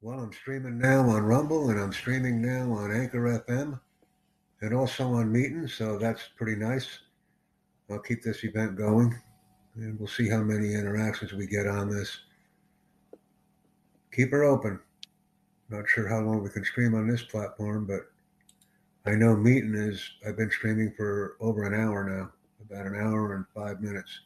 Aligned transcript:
Well, 0.00 0.20
I'm 0.20 0.32
streaming 0.32 0.78
now 0.78 1.00
on 1.08 1.24
Rumble 1.24 1.70
and 1.70 1.80
I'm 1.80 1.92
streaming 1.92 2.40
now 2.40 2.72
on 2.72 2.92
Anchor 2.92 3.42
FM 3.44 3.80
and 4.60 4.72
also 4.72 5.04
on 5.14 5.32
Meetin, 5.32 5.68
so 5.68 5.98
that's 5.98 6.22
pretty 6.36 6.54
nice. 6.54 7.00
I'll 7.90 7.98
keep 7.98 8.22
this 8.22 8.44
event 8.44 8.76
going 8.76 9.20
and 9.74 9.98
we'll 9.98 10.06
see 10.06 10.28
how 10.28 10.38
many 10.38 10.74
interactions 10.74 11.32
we 11.32 11.48
get 11.48 11.66
on 11.66 11.90
this. 11.90 12.16
Keep 14.14 14.30
her 14.30 14.44
open. 14.44 14.78
Not 15.68 15.88
sure 15.88 16.06
how 16.06 16.20
long 16.20 16.44
we 16.44 16.50
can 16.50 16.64
stream 16.64 16.94
on 16.94 17.08
this 17.08 17.24
platform, 17.24 17.84
but 17.84 18.02
I 19.04 19.16
know 19.16 19.34
Meetin 19.34 19.74
is, 19.74 20.00
I've 20.24 20.36
been 20.36 20.52
streaming 20.52 20.92
for 20.96 21.36
over 21.40 21.64
an 21.64 21.74
hour 21.74 22.08
now, 22.08 22.30
about 22.64 22.86
an 22.86 22.94
hour 22.94 23.34
and 23.34 23.44
five 23.52 23.80
minutes. 23.80 24.20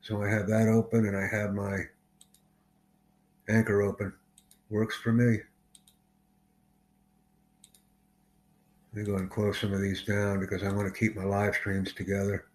So 0.00 0.22
I 0.22 0.30
have 0.30 0.48
that 0.48 0.68
open 0.68 1.06
and 1.06 1.16
I 1.18 1.26
have 1.26 1.52
my 1.52 1.80
Anchor 3.50 3.82
open. 3.82 4.14
Works 4.70 4.96
for 4.96 5.12
me. 5.12 5.38
Let 8.92 9.00
me 9.00 9.04
go 9.04 9.16
and 9.16 9.30
close 9.30 9.58
some 9.58 9.72
of 9.72 9.80
these 9.80 10.02
down 10.04 10.40
because 10.40 10.62
I 10.62 10.72
want 10.72 10.92
to 10.92 10.98
keep 10.98 11.16
my 11.16 11.24
live 11.24 11.54
streams 11.54 11.92
together. 11.92 12.46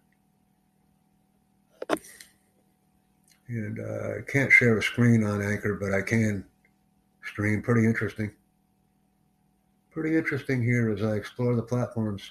And 3.48 3.78
uh, 3.78 4.18
I 4.18 4.30
can't 4.30 4.52
share 4.52 4.78
a 4.78 4.82
screen 4.82 5.24
on 5.24 5.42
Anchor, 5.42 5.74
but 5.74 5.92
I 5.92 6.02
can 6.02 6.44
stream. 7.24 7.62
Pretty 7.62 7.86
interesting. 7.86 8.30
Pretty 9.90 10.16
interesting 10.16 10.62
here 10.62 10.90
as 10.90 11.02
I 11.02 11.14
explore 11.14 11.54
the 11.54 11.62
platforms. 11.62 12.22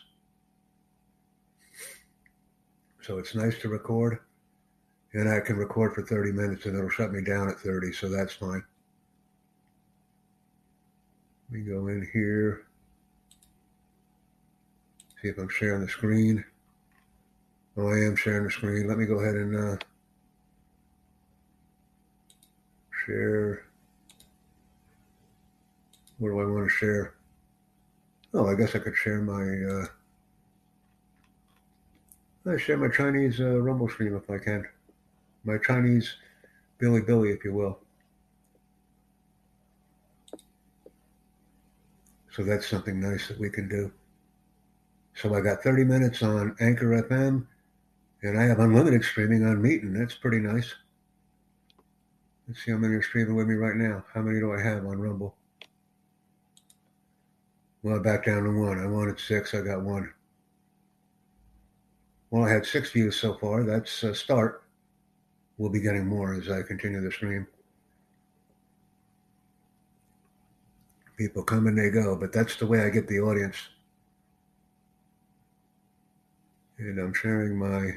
So 3.01 3.17
it's 3.17 3.35
nice 3.35 3.59
to 3.59 3.69
record. 3.69 4.19
And 5.13 5.29
I 5.29 5.39
can 5.41 5.57
record 5.57 5.93
for 5.93 6.01
30 6.01 6.31
minutes 6.31 6.65
and 6.65 6.75
it'll 6.75 6.89
shut 6.89 7.11
me 7.11 7.21
down 7.21 7.49
at 7.49 7.59
30, 7.59 7.91
so 7.93 8.09
that's 8.09 8.33
fine. 8.33 8.63
Let 11.53 11.59
me 11.59 11.71
go 11.71 11.87
in 11.87 12.09
here. 12.11 12.65
See 15.21 15.27
if 15.27 15.37
I'm 15.37 15.49
sharing 15.49 15.81
the 15.81 15.87
screen. 15.87 16.43
Oh, 17.77 17.89
I 17.89 18.07
am 18.07 18.15
sharing 18.15 18.45
the 18.45 18.49
screen. 18.49 18.87
Let 18.87 18.97
me 18.97 19.05
go 19.05 19.19
ahead 19.19 19.35
and 19.35 19.55
uh, 19.55 19.77
share. 23.05 23.67
What 26.17 26.29
do 26.29 26.39
I 26.39 26.45
want 26.45 26.63
to 26.63 26.75
share? 26.75 27.13
Oh, 28.33 28.47
I 28.47 28.55
guess 28.55 28.73
I 28.73 28.79
could 28.79 28.95
share 28.95 29.21
my. 29.21 29.43
Uh, 32.49 32.51
I 32.51 32.57
share 32.57 32.77
my 32.77 32.89
Chinese 32.89 33.39
uh, 33.39 33.61
Rumble 33.61 33.89
stream 33.89 34.15
if 34.15 34.27
I 34.27 34.39
can. 34.39 34.67
My 35.43 35.59
Chinese 35.59 36.15
Bilibili, 36.81 37.31
if 37.31 37.45
you 37.45 37.53
will. 37.53 37.77
So 42.33 42.43
that's 42.43 42.67
something 42.67 42.99
nice 42.99 43.27
that 43.27 43.39
we 43.39 43.51
can 43.51 43.69
do. 43.69 43.91
So 45.13 45.35
I 45.35 45.41
got 45.41 45.61
30 45.61 45.83
minutes 45.83 46.23
on 46.23 46.55
Anchor 46.59 47.03
FM, 47.03 47.45
and 48.23 48.39
I 48.39 48.43
have 48.45 48.59
unlimited 48.59 49.03
streaming 49.03 49.45
on 49.45 49.61
Meetin. 49.61 49.95
That's 49.95 50.15
pretty 50.15 50.39
nice. 50.39 50.73
Let's 52.47 52.65
see 52.65 52.71
how 52.71 52.77
many 52.77 52.95
are 52.95 53.03
streaming 53.03 53.35
with 53.35 53.47
me 53.47 53.53
right 53.53 53.75
now. 53.75 54.03
How 54.11 54.21
many 54.21 54.39
do 54.39 54.51
I 54.51 54.59
have 54.59 54.83
on 54.85 54.99
Rumble? 54.99 55.35
Well, 57.83 57.99
back 57.99 58.25
down 58.25 58.45
to 58.45 58.59
one. 58.59 58.79
I 58.79 58.87
wanted 58.87 59.19
six. 59.19 59.53
I 59.53 59.61
got 59.61 59.83
one. 59.83 60.11
Well, 62.31 62.45
I 62.45 62.49
had 62.49 62.65
six 62.65 62.89
views 62.91 63.15
so 63.15 63.35
far. 63.35 63.63
That's 63.63 64.01
a 64.01 64.15
start. 64.15 64.63
We'll 65.59 65.69
be 65.69 65.81
getting 65.81 66.07
more 66.07 66.33
as 66.33 66.49
I 66.49 66.63
continue 66.63 66.99
the 66.99 67.11
stream. 67.11 67.45
People 71.17 71.43
come 71.43 71.67
and 71.67 71.77
they 71.77 71.89
go, 71.89 72.15
but 72.15 72.33
that's 72.33 72.55
the 72.55 72.65
way 72.65 72.81
I 72.81 72.89
get 72.89 73.07
the 73.07 73.19
audience. 73.19 73.57
And 76.77 76.99
I'm 76.99 77.13
sharing 77.13 77.57
my. 77.57 77.91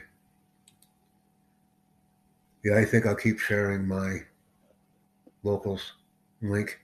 Yeah, 2.63 2.79
I 2.79 2.85
think 2.85 3.07
I'll 3.07 3.15
keep 3.15 3.39
sharing 3.39 3.87
my 3.87 4.19
locals 5.43 5.93
link 6.43 6.81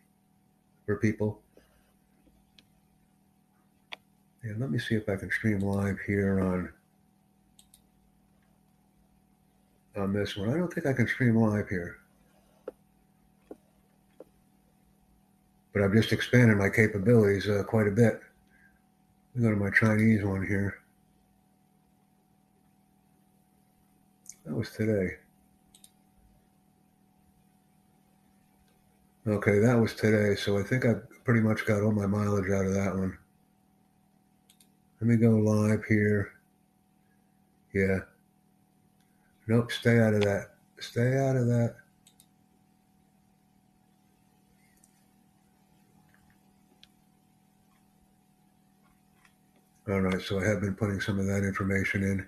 for 0.86 0.96
people. 0.96 1.40
And 4.42 4.60
let 4.60 4.70
me 4.70 4.78
see 4.78 4.94
if 4.94 5.08
I 5.08 5.16
can 5.16 5.30
stream 5.30 5.60
live 5.60 5.98
here 6.06 6.40
on 6.40 6.72
on 9.96 10.12
this 10.12 10.36
one. 10.36 10.50
I 10.50 10.56
don't 10.56 10.72
think 10.72 10.86
I 10.86 10.92
can 10.92 11.06
stream 11.06 11.36
live 11.36 11.68
here. 11.68 11.98
But 15.72 15.82
I've 15.82 15.92
just 15.92 16.12
expanded 16.12 16.56
my 16.56 16.68
capabilities 16.68 17.48
uh, 17.48 17.62
quite 17.64 17.86
a 17.86 17.90
bit. 17.90 18.20
Let 19.34 19.36
me 19.36 19.42
go 19.42 19.50
to 19.50 19.56
my 19.56 19.70
Chinese 19.70 20.24
one 20.24 20.46
here. 20.46 20.78
That 24.44 24.54
was 24.54 24.70
today. 24.70 25.16
Okay, 29.26 29.60
that 29.60 29.78
was 29.78 29.94
today. 29.94 30.34
So 30.34 30.58
I 30.58 30.62
think 30.62 30.84
I 30.84 30.94
pretty 31.24 31.40
much 31.40 31.64
got 31.64 31.82
all 31.82 31.92
my 31.92 32.06
mileage 32.06 32.50
out 32.50 32.66
of 32.66 32.74
that 32.74 32.94
one. 32.94 33.16
Let 35.00 35.08
me 35.08 35.16
go 35.16 35.30
live 35.30 35.84
here. 35.84 36.34
Yeah. 37.72 38.00
Nope, 39.46 39.72
stay 39.72 40.00
out 40.00 40.14
of 40.14 40.22
that. 40.22 40.54
Stay 40.80 41.16
out 41.18 41.36
of 41.36 41.46
that. 41.46 41.76
All 49.88 50.00
right, 50.00 50.22
so 50.22 50.38
I 50.38 50.44
have 50.44 50.60
been 50.60 50.76
putting 50.76 51.00
some 51.00 51.18
of 51.18 51.26
that 51.26 51.42
information 51.42 52.04
in. 52.04 52.26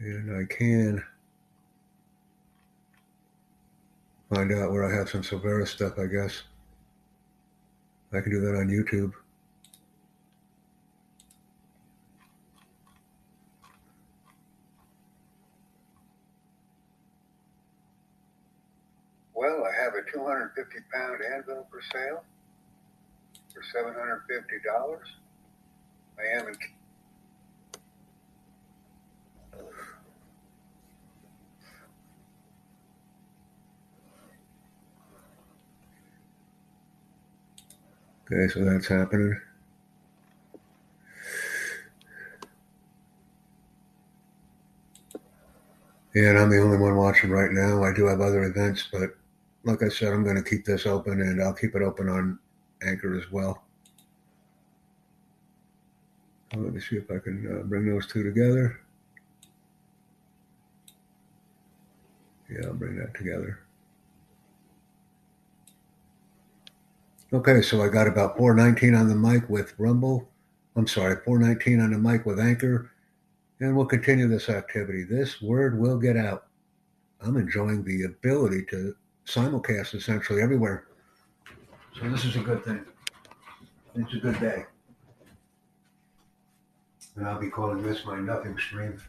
And 0.00 0.36
I 0.36 0.52
can 0.52 1.04
find 4.34 4.52
out 4.52 4.72
where 4.72 4.84
I 4.84 4.92
have 4.96 5.08
some 5.08 5.22
Silvera 5.22 5.66
stuff, 5.66 5.92
I 5.96 6.06
guess. 6.06 6.42
I 8.12 8.20
can 8.20 8.32
do 8.32 8.40
that 8.40 8.56
on 8.56 8.68
YouTube. 8.68 9.12
Well, 19.34 19.64
I 19.64 19.84
have 19.84 19.94
a 19.94 20.02
250 20.10 20.78
pound 20.92 21.20
anvil 21.32 21.64
for 21.70 21.80
sale 21.92 22.24
for 23.54 23.62
$750. 23.62 24.98
Okay, 38.30 38.48
so 38.52 38.64
that's 38.64 38.86
happening. 38.86 39.40
And 46.14 46.38
I'm 46.38 46.50
the 46.50 46.60
only 46.60 46.78
one 46.78 46.96
watching 46.96 47.30
right 47.30 47.50
now. 47.52 47.84
I 47.84 47.92
do 47.94 48.06
have 48.06 48.20
other 48.20 48.42
events, 48.44 48.88
but 48.90 49.16
like 49.64 49.82
I 49.82 49.88
said, 49.88 50.12
I'm 50.12 50.24
going 50.24 50.36
to 50.36 50.42
keep 50.42 50.64
this 50.64 50.84
open 50.84 51.20
and 51.22 51.42
I'll 51.42 51.54
keep 51.54 51.74
it 51.74 51.82
open 51.82 52.08
on 52.08 52.38
Anchor 52.82 53.16
as 53.16 53.30
well. 53.30 53.67
Let 56.58 56.74
me 56.74 56.80
see 56.80 56.96
if 56.96 57.10
I 57.10 57.18
can 57.18 57.60
uh, 57.60 57.62
bring 57.64 57.86
those 57.86 58.06
two 58.06 58.24
together. 58.24 58.80
Yeah, 62.50 62.66
I'll 62.66 62.74
bring 62.74 62.96
that 62.96 63.14
together. 63.14 63.60
Okay, 67.32 67.62
so 67.62 67.82
I 67.82 67.88
got 67.88 68.08
about 68.08 68.36
419 68.36 68.94
on 68.94 69.08
the 69.08 69.14
mic 69.14 69.48
with 69.48 69.74
Rumble. 69.78 70.28
I'm 70.74 70.86
sorry, 70.86 71.16
419 71.24 71.80
on 71.80 71.92
the 71.92 71.98
mic 71.98 72.26
with 72.26 72.40
Anchor. 72.40 72.90
And 73.60 73.76
we'll 73.76 73.86
continue 73.86 74.26
this 74.26 74.48
activity. 74.48 75.04
This 75.04 75.40
word 75.40 75.78
will 75.78 75.98
get 75.98 76.16
out. 76.16 76.46
I'm 77.20 77.36
enjoying 77.36 77.84
the 77.84 78.04
ability 78.04 78.64
to 78.70 78.96
simulcast 79.26 79.94
essentially 79.94 80.40
everywhere. 80.40 80.86
So 82.00 82.08
this 82.08 82.24
is 82.24 82.36
a 82.36 82.40
good 82.40 82.64
thing. 82.64 82.84
It's 83.94 84.14
a 84.14 84.18
good 84.18 84.40
day. 84.40 84.64
And 87.18 87.26
I'll 87.26 87.40
be 87.40 87.50
calling 87.50 87.82
this 87.82 88.04
my 88.04 88.20
nothing 88.20 88.56
stream. 88.58 89.00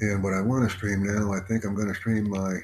And 0.00 0.22
what 0.22 0.32
I 0.32 0.40
want 0.40 0.68
to 0.68 0.74
stream 0.74 1.02
now, 1.02 1.32
I 1.32 1.40
think 1.40 1.64
I'm 1.64 1.74
going 1.74 1.88
to 1.88 1.94
stream 1.94 2.30
my 2.30 2.58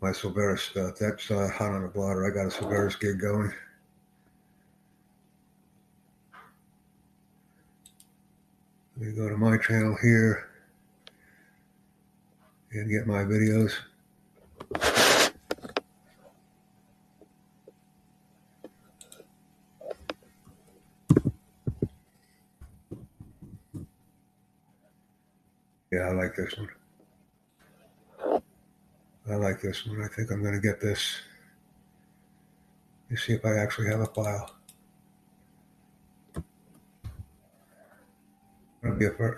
my 0.00 0.10
Silveris 0.10 0.60
stuff. 0.60 0.96
That's 1.00 1.30
uh, 1.30 1.48
hot 1.48 1.72
on 1.72 1.82
the 1.82 1.88
blotter. 1.88 2.26
I 2.26 2.30
got 2.30 2.46
a 2.46 2.50
Silveris 2.50 3.00
gig 3.00 3.18
going. 3.20 3.52
Let 8.96 9.08
me 9.08 9.12
go 9.12 9.28
to 9.28 9.36
my 9.36 9.56
channel 9.56 9.96
here 10.02 10.50
and 12.72 12.90
get 12.90 13.06
my 13.06 13.24
videos. 13.24 13.72
Yeah, 25.98 26.10
I 26.10 26.12
like 26.12 26.36
this 26.36 26.54
one. 26.56 28.42
I 29.28 29.34
like 29.34 29.60
this 29.60 29.84
one. 29.84 30.00
I 30.00 30.06
think 30.06 30.30
I'm 30.30 30.42
going 30.42 30.54
to 30.54 30.60
get 30.60 30.80
this. 30.80 31.20
Let 33.06 33.10
me 33.10 33.16
see 33.16 33.32
if 33.32 33.44
I 33.44 33.56
actually 33.56 33.88
have 33.88 33.98
a 34.00 34.06
file. 34.06 34.54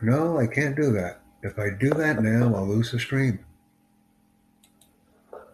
No, 0.02 0.38
I 0.38 0.46
can't 0.46 0.76
do 0.76 0.92
that. 0.92 1.22
If 1.42 1.58
I 1.58 1.70
do 1.70 1.88
that 1.94 2.22
now, 2.22 2.54
I'll 2.54 2.68
lose 2.68 2.92
the 2.92 2.98
stream. 2.98 3.42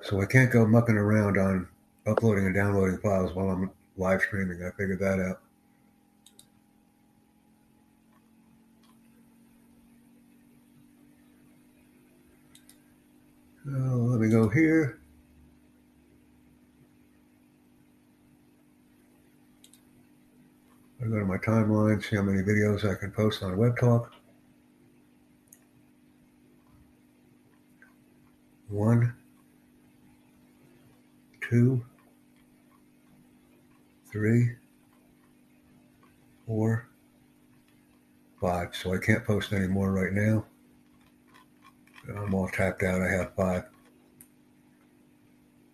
So 0.03 0.21
I 0.21 0.27
can't 0.27 0.51
go 0.51 0.67
mucking 0.67 0.97
around 0.97 1.39
on 1.39 1.69
uploading 2.05 2.47
and 2.47 2.55
downloading 2.55 2.99
files 2.99 3.33
while 3.33 3.51
I'm 3.51 3.71
live 3.97 4.23
streaming. 4.23 4.61
I 4.65 4.71
figured 4.77 4.99
that 4.99 5.21
out. 5.21 5.41
Uh, 13.69 13.97
let 13.97 14.21
me 14.21 14.29
go 14.29 14.49
here. 14.49 15.01
I 21.03 21.09
go 21.09 21.19
to 21.19 21.25
my 21.25 21.39
timeline, 21.39 22.03
see 22.03 22.15
how 22.15 22.23
many 22.23 22.43
videos 22.43 22.89
I 22.89 22.95
can 22.95 23.11
post 23.11 23.43
on 23.43 23.57
WebTalk. 23.57 24.09
One, 28.69 29.15
two, 31.41 31.85
three, 34.13 34.55
four, 36.47 36.89
five. 38.41 38.77
So 38.77 38.95
I 38.95 38.99
can't 38.99 39.25
post 39.25 39.53
any 39.53 39.67
more 39.67 39.91
right 39.91 40.13
now. 40.13 40.45
I'm 42.15 42.35
all 42.35 42.49
tapped 42.49 42.83
out. 42.83 43.03
I 43.03 43.11
have 43.11 43.35
five. 43.35 43.65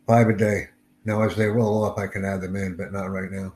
Five 0.06 0.28
a 0.28 0.36
day. 0.36 0.68
Now, 1.04 1.22
as 1.22 1.36
they 1.36 1.46
roll 1.46 1.84
off, 1.84 1.98
I 1.98 2.06
can 2.06 2.24
add 2.24 2.40
them 2.40 2.56
in, 2.56 2.76
but 2.76 2.92
not 2.92 3.10
right 3.10 3.30
now. 3.30 3.54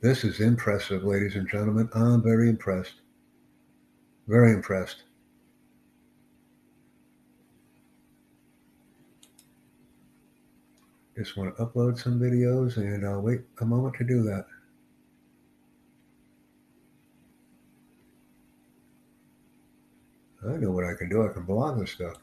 This 0.00 0.24
is 0.24 0.40
impressive, 0.40 1.04
ladies 1.04 1.36
and 1.36 1.48
gentlemen. 1.48 1.88
I'm 1.94 2.22
very 2.22 2.48
impressed. 2.48 2.94
Very 4.26 4.52
impressed. 4.52 5.04
Just 11.16 11.36
want 11.36 11.56
to 11.56 11.64
upload 11.64 11.98
some 11.98 12.18
videos 12.18 12.76
and 12.76 13.06
I'll 13.06 13.20
wait 13.20 13.42
a 13.60 13.64
moment 13.64 13.94
to 13.96 14.04
do 14.04 14.22
that. 14.24 14.46
I 20.94 20.96
can 20.96 21.08
do. 21.08 21.28
I 21.28 21.32
can 21.32 21.42
blog 21.42 21.80
this 21.80 21.90
stuff. 21.90 22.14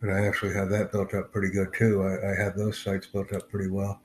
And 0.00 0.12
I 0.12 0.24
actually 0.26 0.54
have 0.54 0.70
that 0.70 0.92
built 0.92 1.12
up 1.14 1.32
pretty 1.32 1.50
good 1.50 1.74
too. 1.74 2.02
I, 2.04 2.30
I 2.30 2.44
have 2.44 2.56
those 2.56 2.78
sites 2.78 3.08
built 3.08 3.32
up 3.32 3.50
pretty 3.50 3.68
well. 3.68 4.00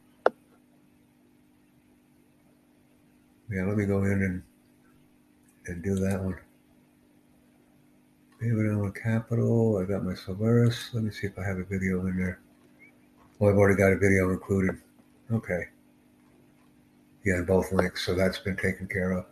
Yeah, 3.51 3.65
let 3.65 3.77
me 3.77 3.85
go 3.85 4.03
in 4.03 4.23
and 4.23 4.43
and 5.67 5.83
do 5.83 5.95
that 5.95 6.23
one. 6.23 6.39
David 8.43 8.95
Capital. 9.01 9.77
I 9.77 9.85
got 9.85 10.03
my 10.03 10.11
Silveris. 10.11 10.93
Let 10.93 11.05
me 11.05 11.11
see 11.11 11.27
if 11.27 11.39
I 11.39 11.47
have 11.47 11.59
a 11.59 11.63
video 11.63 12.05
in 12.07 12.17
there. 12.17 12.41
Well, 13.39 13.49
I've 13.49 13.57
already 13.57 13.77
got 13.77 13.93
a 13.93 13.97
video 13.97 14.31
included. 14.31 14.75
Okay. 15.31 15.69
Yeah, 17.23 17.41
both 17.47 17.71
links. 17.71 18.05
So 18.05 18.13
that's 18.13 18.39
been 18.39 18.57
taken 18.57 18.87
care 18.87 19.13
of. 19.13 19.25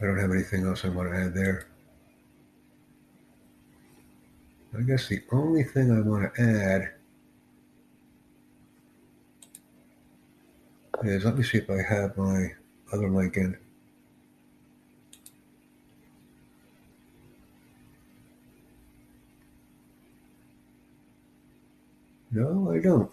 I 0.00 0.04
don't 0.04 0.18
have 0.18 0.30
anything 0.30 0.64
else 0.64 0.84
I 0.84 0.90
want 0.90 1.10
to 1.10 1.16
add 1.16 1.34
there. 1.34 1.66
I 4.78 4.82
guess 4.82 5.08
the 5.08 5.22
only 5.32 5.64
thing 5.64 5.90
I 5.90 6.00
want 6.00 6.32
to 6.34 6.40
add 6.40 6.92
is, 11.04 11.24
let 11.24 11.36
me 11.36 11.42
see 11.42 11.58
if 11.58 11.68
I 11.68 11.82
have 11.82 12.16
my 12.16 12.52
other 12.92 13.10
link 13.10 13.36
in. 13.38 13.56
No, 22.34 22.72
I 22.72 22.80
don't. 22.80 23.08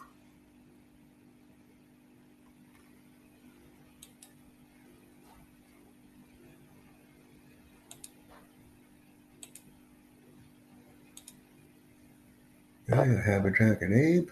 I 12.92 13.06
have 13.06 13.46
a 13.46 13.52
Jack 13.52 13.84
and 13.84 13.94
Abe. 13.94 14.30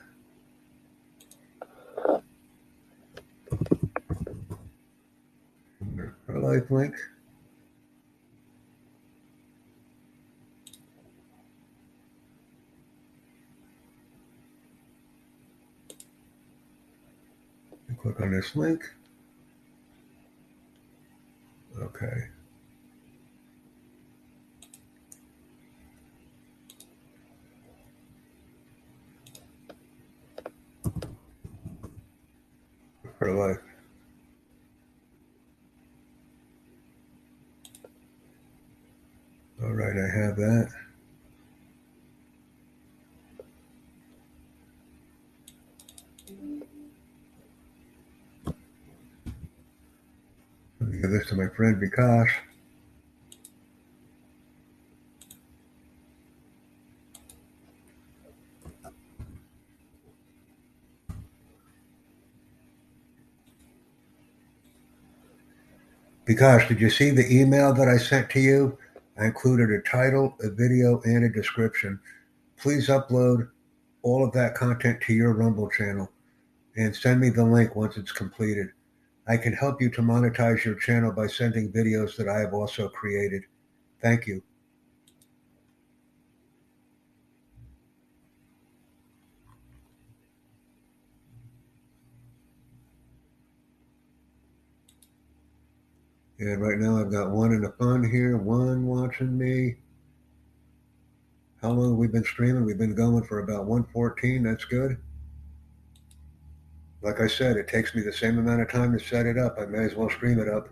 Our 6.28 6.40
life 6.40 6.72
link. 6.72 6.96
Click 18.02 18.20
on 18.22 18.32
this 18.32 18.56
link. 18.56 18.84
Okay. 21.80 22.30
for 33.20 33.34
life. 33.34 33.58
All 39.62 39.74
right, 39.74 39.94
I 39.94 40.26
have 40.26 40.38
that. 40.38 40.70
Let 50.80 50.90
me 50.90 50.99
give 51.10 51.20
this 51.20 51.30
to 51.30 51.36
my 51.36 51.48
friend 51.50 51.82
Vikash. 51.82 52.32
Because 66.26 66.68
did 66.68 66.80
you 66.80 66.92
see 66.92 67.10
the 67.10 67.28
email 67.28 67.74
that 67.74 67.88
I 67.88 67.98
sent 67.98 68.30
to 68.32 68.40
you? 68.40 68.78
I 69.18 69.26
included 69.26 69.72
a 69.72 69.82
title, 69.82 70.36
a 70.42 70.50
video, 70.50 71.02
and 71.02 71.24
a 71.24 71.30
description. 71.30 72.00
Please 72.58 72.88
upload 72.88 73.50
all 74.04 74.24
of 74.24 74.32
that 74.34 74.54
content 74.54 75.02
to 75.02 75.14
your 75.14 75.34
Rumble 75.34 75.70
channel 75.70 76.12
and 76.78 76.96
send 76.96 77.20
me 77.20 77.30
the 77.30 77.44
link 77.44 77.76
once 77.76 77.98
it's 77.98 78.12
completed. 78.12 78.70
I 79.30 79.38
can 79.38 79.54
help 79.54 79.80
you 79.80 79.92
to 79.92 80.02
monetize 80.02 80.66
your 80.66 80.74
channel 80.74 81.12
by 81.12 81.28
sending 81.28 81.72
videos 81.72 82.18
that 82.18 82.28
I 82.28 82.40
have 82.40 82.52
also 82.52 82.90
created. 82.90 83.44
Thank 84.02 84.26
you. 84.26 84.42
And 96.40 96.60
right 96.60 96.80
now 96.80 96.98
I've 96.98 97.12
got 97.12 97.30
one 97.30 97.52
in 97.52 97.62
the 97.62 97.74
fun 97.74 98.10
here, 98.10 98.36
one 98.36 98.88
watching 98.88 99.38
me. 99.38 99.76
How 101.62 101.70
long 101.70 101.90
have 101.90 101.98
we 101.98 102.08
been 102.08 102.24
streaming? 102.24 102.66
We've 102.66 102.78
been 102.80 102.96
going 102.96 103.26
for 103.26 103.40
about 103.40 103.66
114. 103.66 104.42
That's 104.42 104.66
good. 104.66 104.98
Like 107.02 107.22
I 107.22 107.28
said, 107.28 107.56
it 107.56 107.68
takes 107.68 107.96
me 107.96 108.02
the 108.02 108.12
same 108.12 108.38
amount 108.38 108.62
of 108.62 108.70
time 108.70 108.92
to 108.92 109.04
set 109.04 109.26
it 109.26 109.38
up. 109.38 109.58
I 109.58 109.66
may 109.66 109.86
as 109.86 109.96
well 109.96 110.10
stream 110.10 110.40
it 110.40 110.50
up. 110.50 110.70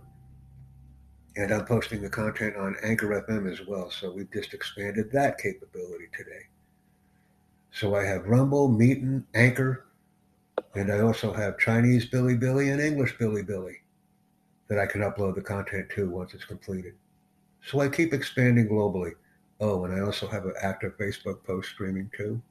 And 1.38 1.51
I'm 1.51 1.65
posting 1.65 2.01
the 2.01 2.10
content 2.10 2.55
on 2.57 2.75
Anchor 2.84 3.24
FM 3.27 3.51
as 3.51 3.65
well. 3.65 3.89
So 3.91 4.12
we've 4.12 4.31
just 4.31 4.53
expanded 4.53 5.12
that 5.13 5.38
capability 5.38 6.07
today. 6.15 6.48
So 7.72 7.96
I 7.96 8.03
have 8.03 8.25
Rumble, 8.25 8.69
Meetin, 8.69 9.24
Anchor, 9.36 9.86
and 10.75 10.91
I 10.91 11.00
also 11.00 11.31
have 11.31 11.60
Chinese 11.60 12.10
Bilibili 12.10 12.72
and 12.72 12.81
English 12.81 13.17
Bilibili 13.17 13.75
that 14.67 14.79
I 14.79 14.86
can 14.86 15.01
upload 15.01 15.36
the 15.36 15.41
content 15.41 15.89
to 15.96 16.10
once 16.10 16.34
it's 16.34 16.43
completed. 16.43 16.96
So 17.63 17.79
I 17.79 17.88
keep 17.88 18.13
expanding 18.13 18.67
globally. 18.67 19.12
Oh, 19.60 19.86
and 19.86 19.93
I 19.93 20.05
also 20.05 20.27
have 20.27 20.46
an 20.46 20.53
active 20.62 20.98
Facebook 20.98 21.43
post 21.43 21.69
streaming 21.69 22.12
too. 22.15 22.41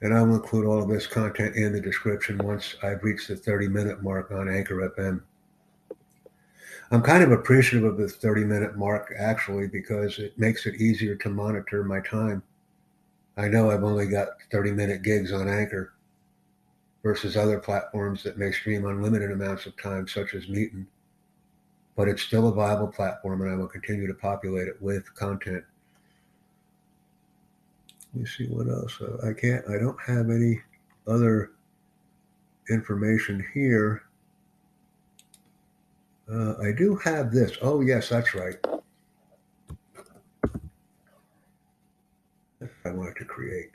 And 0.00 0.14
I 0.14 0.22
will 0.22 0.36
include 0.36 0.66
all 0.66 0.82
of 0.82 0.88
this 0.88 1.06
content 1.06 1.56
in 1.56 1.72
the 1.72 1.80
description 1.80 2.38
once 2.38 2.76
I've 2.82 3.02
reached 3.02 3.28
the 3.28 3.36
30 3.36 3.68
minute 3.68 4.02
mark 4.02 4.30
on 4.30 4.48
Anchor 4.48 4.92
FM. 4.96 5.22
I'm 6.90 7.02
kind 7.02 7.22
of 7.22 7.32
appreciative 7.32 7.84
of 7.84 7.98
the 7.98 8.08
30 8.08 8.44
minute 8.44 8.76
mark 8.76 9.12
actually 9.18 9.66
because 9.66 10.18
it 10.18 10.38
makes 10.38 10.66
it 10.66 10.76
easier 10.76 11.16
to 11.16 11.28
monitor 11.28 11.84
my 11.84 12.00
time. 12.00 12.42
I 13.36 13.48
know 13.48 13.70
I've 13.70 13.84
only 13.84 14.06
got 14.06 14.28
30 14.50 14.72
minute 14.72 15.02
gigs 15.02 15.32
on 15.32 15.48
Anchor 15.48 15.92
versus 17.02 17.36
other 17.36 17.58
platforms 17.58 18.22
that 18.22 18.38
may 18.38 18.52
stream 18.52 18.86
unlimited 18.86 19.30
amounts 19.30 19.66
of 19.66 19.76
time, 19.76 20.08
such 20.08 20.34
as 20.34 20.46
Meetin. 20.46 20.86
But 21.94 22.08
it's 22.08 22.22
still 22.22 22.48
a 22.48 22.52
viable 22.52 22.88
platform 22.88 23.42
and 23.42 23.50
I 23.50 23.54
will 23.54 23.68
continue 23.68 24.06
to 24.06 24.14
populate 24.14 24.68
it 24.68 24.80
with 24.80 25.14
content. 25.14 25.64
Let 28.14 28.20
me 28.22 28.26
see 28.26 28.46
what 28.46 28.68
else. 28.68 29.00
Uh, 29.00 29.18
I 29.28 29.32
can't, 29.38 29.64
I 29.68 29.78
don't 29.78 30.00
have 30.06 30.30
any 30.30 30.60
other 31.06 31.52
information 32.70 33.44
here. 33.54 34.02
Uh, 36.30 36.54
I 36.58 36.72
do 36.76 36.96
have 36.96 37.32
this. 37.32 37.56
Oh, 37.62 37.80
yes, 37.80 38.08
that's 38.08 38.34
right. 38.34 38.56
I 42.84 42.90
wanted 42.90 43.16
to 43.16 43.24
create. 43.24 43.70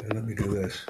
And 0.00 0.14
let 0.14 0.24
me 0.24 0.34
do 0.34 0.54
this. 0.54 0.86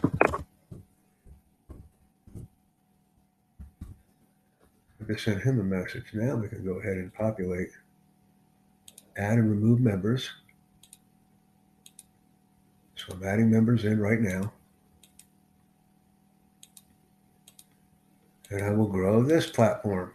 I 5.00 5.04
just 5.06 5.24
sent 5.24 5.42
him 5.42 5.60
a 5.60 5.64
message. 5.64 6.04
Now 6.12 6.36
we 6.36 6.48
can 6.48 6.64
go 6.64 6.80
ahead 6.80 6.96
and 6.96 7.12
populate, 7.14 7.70
add 9.16 9.38
and 9.38 9.50
remove 9.50 9.80
members. 9.80 10.30
So 12.96 13.06
I'm 13.12 13.24
adding 13.24 13.50
members 13.50 13.84
in 13.84 14.00
right 14.00 14.20
now. 14.20 14.52
And 18.50 18.64
I 18.64 18.70
will 18.70 18.86
grow 18.86 19.22
this 19.22 19.50
platform. 19.50 20.12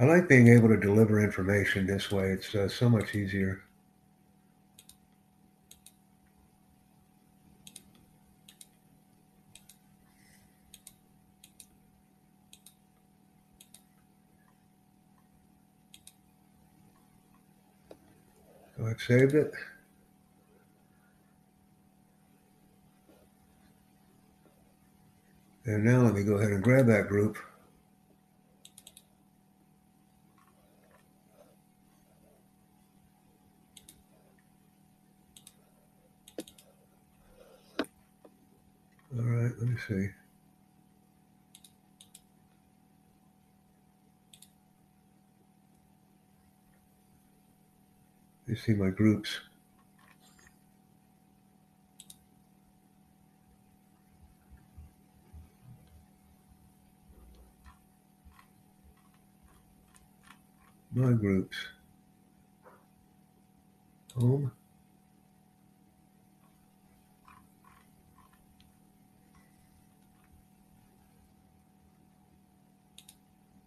I 0.00 0.04
like 0.04 0.28
being 0.28 0.46
able 0.46 0.68
to 0.68 0.76
deliver 0.76 1.20
information 1.20 1.84
this 1.84 2.12
way. 2.12 2.30
It's 2.30 2.54
uh, 2.54 2.68
so 2.68 2.88
much 2.88 3.16
easier. 3.16 3.64
I've 18.88 19.02
saved 19.02 19.34
it. 19.34 19.52
And 25.66 25.84
now 25.84 26.00
let 26.00 26.14
me 26.14 26.22
go 26.22 26.36
ahead 26.36 26.52
and 26.52 26.62
grab 26.62 26.86
that 26.86 27.08
group. 27.08 27.36
All 39.14 39.24
right, 39.24 39.52
let 39.58 39.68
me 39.68 39.76
see. 39.86 40.08
See 48.58 48.74
my 48.74 48.90
groups. 48.90 49.40
My 60.92 61.12
groups. 61.12 61.56
Home. 64.16 64.50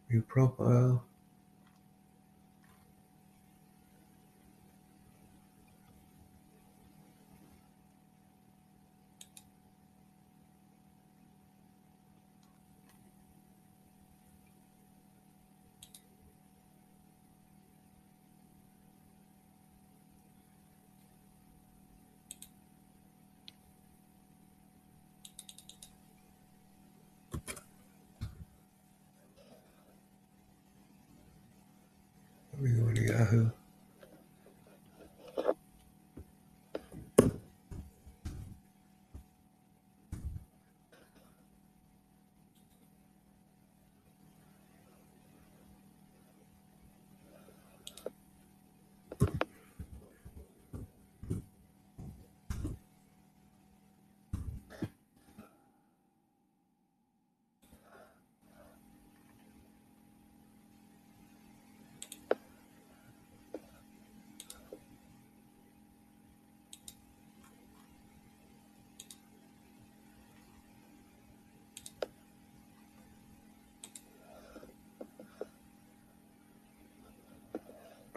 View 0.10 0.22
profile. 0.28 1.06
Let 32.62 32.70
me 32.70 32.80
go 32.80 32.94
to 32.94 33.02
Yahoo. 33.02 33.50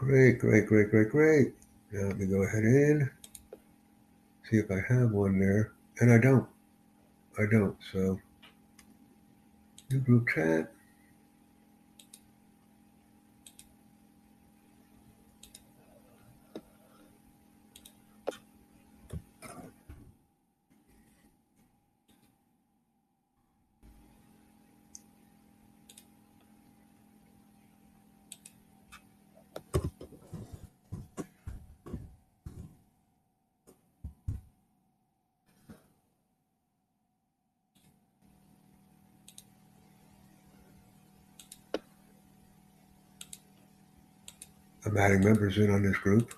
Great, 0.04 0.38
great, 0.38 0.66
great, 0.66 0.90
great, 0.90 1.08
great. 1.08 1.54
Now 1.90 2.08
let 2.08 2.18
me 2.18 2.26
go 2.26 2.42
ahead 2.42 2.62
and 2.62 3.10
see 4.50 4.58
if 4.58 4.70
I 4.70 4.80
have 4.92 5.12
one 5.12 5.38
there. 5.38 5.72
And 6.00 6.12
I 6.12 6.18
don't. 6.18 6.46
I 7.38 7.44
don't. 7.50 7.76
So, 7.92 8.20
new 9.90 10.00
group 10.00 10.28
chat. 10.34 10.70
I'm 44.86 44.96
adding 45.14 45.26
members 45.26 45.58
in 45.58 45.70
on 45.70 45.82
this 45.82 45.96
group 45.98 46.34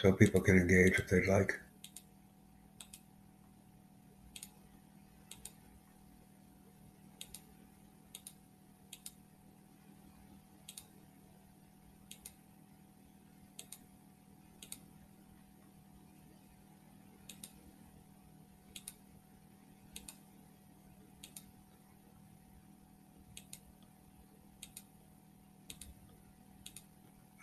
so 0.00 0.12
people 0.12 0.40
can 0.40 0.56
engage 0.56 0.98
if 0.98 1.08
they'd 1.08 1.26
like. 1.26 1.58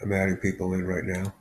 I'm 0.01 0.13
adding 0.13 0.28
people 0.41 0.73
in 0.73 0.85
right 0.85 1.03
now. 1.05 1.33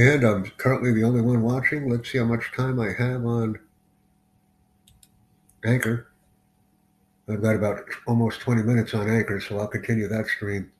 And 0.00 0.24
I'm 0.24 0.46
currently 0.56 0.94
the 0.94 1.04
only 1.04 1.20
one 1.20 1.42
watching. 1.42 1.90
Let's 1.90 2.10
see 2.10 2.16
how 2.16 2.24
much 2.24 2.52
time 2.56 2.80
I 2.80 2.90
have 2.98 3.26
on 3.26 3.58
Anchor. 5.62 6.10
I've 7.28 7.42
got 7.42 7.54
about 7.54 7.80
almost 8.06 8.40
20 8.40 8.62
minutes 8.62 8.94
on 8.94 9.10
Anchor, 9.10 9.38
so 9.42 9.58
I'll 9.58 9.66
continue 9.66 10.08
that 10.08 10.26
stream. 10.26 10.72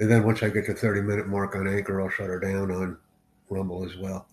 And 0.00 0.10
then 0.10 0.24
once 0.24 0.42
I 0.42 0.48
get 0.48 0.66
to 0.66 0.74
30 0.74 1.02
minute 1.02 1.28
mark 1.28 1.54
on 1.54 1.68
Anchor, 1.68 2.00
I'll 2.00 2.10
shut 2.10 2.26
her 2.26 2.40
down 2.40 2.72
on 2.72 2.98
Rumble 3.48 3.84
as 3.84 3.96
well. 3.96 4.26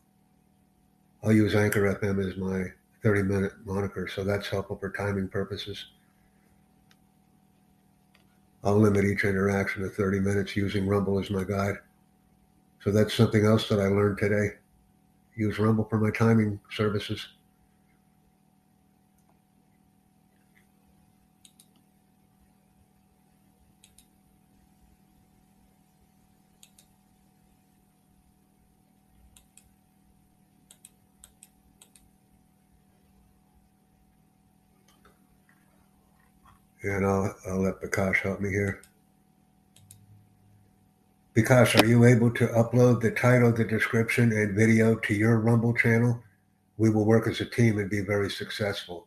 I'll 1.23 1.33
use 1.33 1.53
Anchor 1.53 1.93
FM 1.93 2.27
as 2.27 2.37
my 2.37 2.73
30 3.03 3.21
minute 3.21 3.51
moniker, 3.65 4.07
so 4.07 4.23
that's 4.23 4.49
helpful 4.49 4.77
for 4.77 4.89
timing 4.89 5.27
purposes. 5.27 5.89
I'll 8.63 8.79
limit 8.79 9.05
each 9.05 9.25
interaction 9.25 9.83
to 9.83 9.89
30 9.89 10.21
minutes 10.21 10.55
using 10.55 10.87
Rumble 10.87 11.19
as 11.19 11.29
my 11.29 11.43
guide. 11.43 11.77
So 12.83 12.91
that's 12.91 13.13
something 13.13 13.45
else 13.45 13.67
that 13.69 13.79
I 13.79 13.87
learned 13.87 14.17
today. 14.17 14.51
Use 15.35 15.59
Rumble 15.59 15.85
for 15.85 15.97
my 15.97 16.11
timing 16.11 16.59
services. 16.71 17.27
And 36.83 37.05
I'll, 37.05 37.35
I'll 37.47 37.61
let 37.61 37.81
Vikash 37.81 38.17
help 38.17 38.39
me 38.39 38.49
here. 38.49 38.81
Because 41.37 41.75
are 41.75 41.85
you 41.85 42.03
able 42.05 42.31
to 42.31 42.47
upload 42.47 42.99
the 42.99 43.11
title, 43.11 43.51
the 43.51 43.63
description, 43.63 44.31
and 44.31 44.55
video 44.55 44.95
to 44.95 45.13
your 45.13 45.39
Rumble 45.39 45.71
channel? 45.71 46.19
We 46.77 46.89
will 46.89 47.05
work 47.05 47.27
as 47.27 47.39
a 47.39 47.45
team 47.45 47.77
and 47.77 47.91
be 47.91 47.99
very 47.99 48.31
successful. 48.31 49.05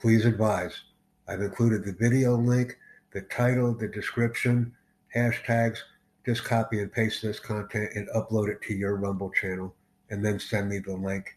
Please 0.00 0.24
advise. 0.26 0.80
I've 1.26 1.40
included 1.40 1.84
the 1.84 1.96
video 1.98 2.36
link, 2.36 2.78
the 3.12 3.22
title, 3.22 3.74
the 3.74 3.88
description, 3.88 4.76
hashtags. 5.12 5.78
Just 6.24 6.44
copy 6.44 6.78
and 6.78 6.92
paste 6.92 7.22
this 7.22 7.40
content 7.40 7.90
and 7.96 8.08
upload 8.14 8.48
it 8.48 8.62
to 8.68 8.72
your 8.72 8.94
Rumble 8.94 9.32
channel 9.32 9.74
and 10.10 10.24
then 10.24 10.38
send 10.38 10.68
me 10.68 10.78
the 10.78 10.94
link. 10.94 11.36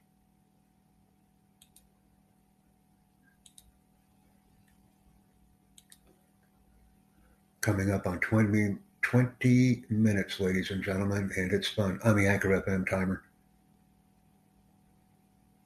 Coming 7.61 7.89
up 7.89 8.05
on 8.05 8.19
20 8.19 8.77
20 9.01 9.83
minutes, 9.89 10.39
ladies 10.39 10.71
and 10.71 10.83
gentlemen, 10.83 11.31
and 11.35 11.51
it's 11.51 11.67
fun. 11.67 11.99
I'm 12.03 12.17
the 12.17 12.27
Anchor 12.27 12.62
FM 12.62 12.89
timer. 12.89 13.23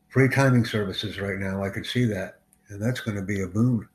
Free 0.09 0.29
timing 0.29 0.65
services 0.65 1.19
right 1.19 1.39
now, 1.39 1.63
I 1.63 1.69
can 1.69 1.83
see 1.83 2.05
that, 2.05 2.39
and 2.69 2.81
that's 2.81 2.99
going 2.99 3.17
to 3.17 3.23
be 3.23 3.41
a 3.41 3.47
boon. 3.47 3.87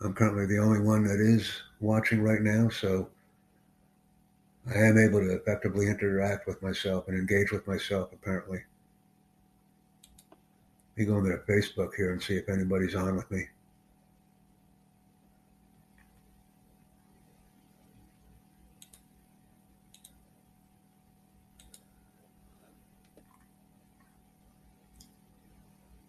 I'm 0.00 0.12
currently 0.12 0.46
the 0.46 0.58
only 0.58 0.80
one 0.80 1.04
that 1.04 1.20
is 1.20 1.50
watching 1.80 2.20
right 2.22 2.42
now, 2.42 2.68
so 2.68 3.08
I 4.68 4.78
am 4.78 4.98
able 4.98 5.20
to 5.20 5.34
effectively 5.34 5.86
interact 5.88 6.46
with 6.46 6.62
myself 6.62 7.08
and 7.08 7.18
engage 7.18 7.52
with 7.52 7.66
myself, 7.66 8.12
apparently. 8.12 8.62
Let 10.96 10.98
me 10.98 11.04
go 11.04 11.18
into 11.18 11.38
Facebook 11.48 11.94
here 11.96 12.12
and 12.12 12.22
see 12.22 12.34
if 12.34 12.48
anybody's 12.48 12.94
on 12.94 13.16
with 13.16 13.30
me. 13.30 13.48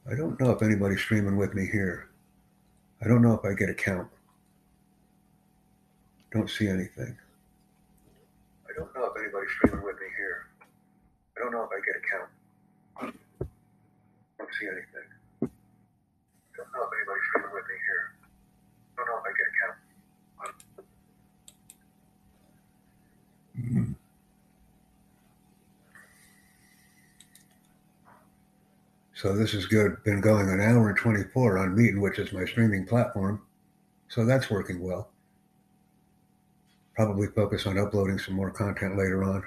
I 0.10 0.16
don't 0.16 0.40
know 0.40 0.50
if 0.50 0.64
anybody's 0.64 1.02
streaming 1.02 1.38
with 1.38 1.54
me 1.54 1.68
here. 1.68 2.10
I 3.04 3.08
don't 3.08 3.22
know 3.22 3.34
if 3.34 3.46
I 3.46 3.54
get 3.54 3.70
a 3.70 3.76
count. 3.76 4.08
Don't 6.32 6.50
see 6.50 6.68
anything. 6.68 7.16
I 8.68 8.74
don't 8.76 8.94
know 8.96 9.06
if 9.06 9.22
anybody's 9.22 9.52
streaming 9.58 9.84
with 9.84 9.98
me 9.98 10.08
here. 10.18 10.48
I 11.38 11.42
don't 11.42 11.52
know 11.52 11.62
if 11.64 11.70
I 11.70 11.80
get 11.86 11.96
a 11.96 12.02
count. 12.10 12.30
Don't 14.40 14.50
see 14.60 14.66
anything. 14.66 15.08
Don't 15.42 16.72
know 16.74 16.84
if 16.84 16.92
anybody's 16.98 17.24
streaming 17.30 17.54
with 17.54 17.66
me 17.70 17.76
here. 17.86 18.16
Don't 18.98 19.06
know 19.06 19.18
if 19.18 19.26
I 19.26 19.32
get 19.38 19.46
a 19.46 19.54
count. 19.62 19.78
Mm-hmm. 23.60 23.94
So 29.20 29.36
this 29.36 29.54
is 29.54 29.66
good. 29.66 30.02
Been 30.06 30.22
going 30.22 30.48
an 30.48 30.62
hour 30.62 30.88
and 30.88 30.98
24 30.98 31.58
on 31.58 31.76
Meetin, 31.76 32.00
which 32.00 32.20
is 32.20 32.32
my 32.32 32.46
streaming 32.46 32.86
platform. 32.86 33.42
So 34.08 34.24
that's 34.24 34.50
working 34.50 34.82
well. 34.82 35.10
probably 36.96 37.28
focus 37.28 37.68
on 37.68 37.78
uploading 37.78 38.18
some 38.18 38.36
more 38.36 38.50
content 38.50 38.98
later 38.98 39.26
on. 39.26 39.44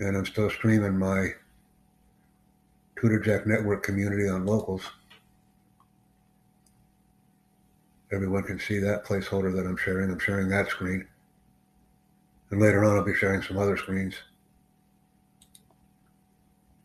And 0.00 0.18
I'm 0.18 0.26
still 0.26 0.50
streaming 0.50 0.98
my 0.98 1.28
Tutor 3.00 3.20
Jack 3.20 3.46
Network 3.46 3.82
community 3.82 4.28
on 4.28 4.44
locals. 4.44 4.82
Everyone 8.12 8.42
can 8.42 8.60
see 8.60 8.78
that 8.80 9.06
placeholder 9.06 9.50
that 9.56 9.66
I'm 9.66 9.78
sharing. 9.78 10.10
I'm 10.10 10.18
sharing 10.18 10.50
that 10.50 10.68
screen. 10.68 11.08
And 12.50 12.60
later 12.60 12.84
on, 12.84 12.98
I'll 12.98 13.04
be 13.04 13.14
sharing 13.14 13.40
some 13.40 13.56
other 13.56 13.78
screens. 13.78 14.16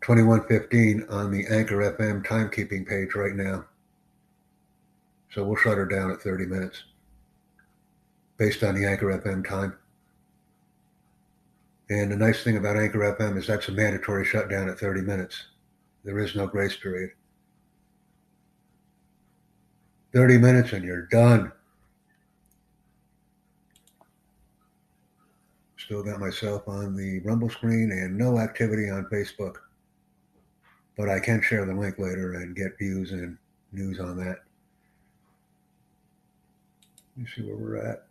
2115 0.06 1.08
on 1.10 1.32
the 1.32 1.48
Anchor 1.48 1.78
FM 1.78 2.24
timekeeping 2.24 2.88
page 2.88 3.16
right 3.16 3.34
now. 3.34 3.66
So 5.32 5.44
we'll 5.44 5.56
shut 5.56 5.80
her 5.80 5.88
down 5.88 6.12
at 6.12 6.22
30 6.22 6.46
minutes 6.46 6.84
based 8.38 8.62
on 8.64 8.76
the 8.76 8.86
Anchor 8.86 9.20
FM 9.20 9.44
time. 9.44 9.76
And 11.90 12.12
the 12.12 12.18
nice 12.18 12.44
thing 12.44 12.56
about 12.56 12.78
Anchor 12.78 13.00
FM 13.00 13.36
is 13.36 13.48
that's 13.48 13.68
a 13.70 13.72
mandatory 13.72 14.26
shutdown 14.26 14.70
at 14.70 14.78
30 14.78 15.02
minutes. 15.02 15.48
There 16.04 16.20
is 16.20 16.36
no 16.36 16.46
grace 16.46 16.78
period. 16.78 17.10
30 20.14 20.38
minutes 20.38 20.74
and 20.74 20.84
you're 20.84 21.08
done. 21.08 21.52
Still 25.78 26.04
got 26.04 26.20
myself 26.20 26.68
on 26.68 26.96
the 26.96 27.22
Rumble 27.22 27.50
screen 27.50 27.92
and 27.92 28.16
no 28.16 28.38
activity 28.38 28.88
on 28.88 29.06
Facebook. 29.06 29.56
But 30.98 31.10
I 31.10 31.20
can 31.20 31.42
share 31.42 31.66
the 31.66 31.74
link 31.74 32.00
later 32.00 32.34
and 32.34 32.56
get 32.56 32.78
views 32.78 33.12
and 33.12 33.38
news 33.72 34.00
on 34.00 34.18
that. 34.18 34.40
Let 37.18 37.24
me 37.24 37.26
see 37.36 37.44
where 37.44 37.56
we're 37.56 37.78
at. 37.78 38.05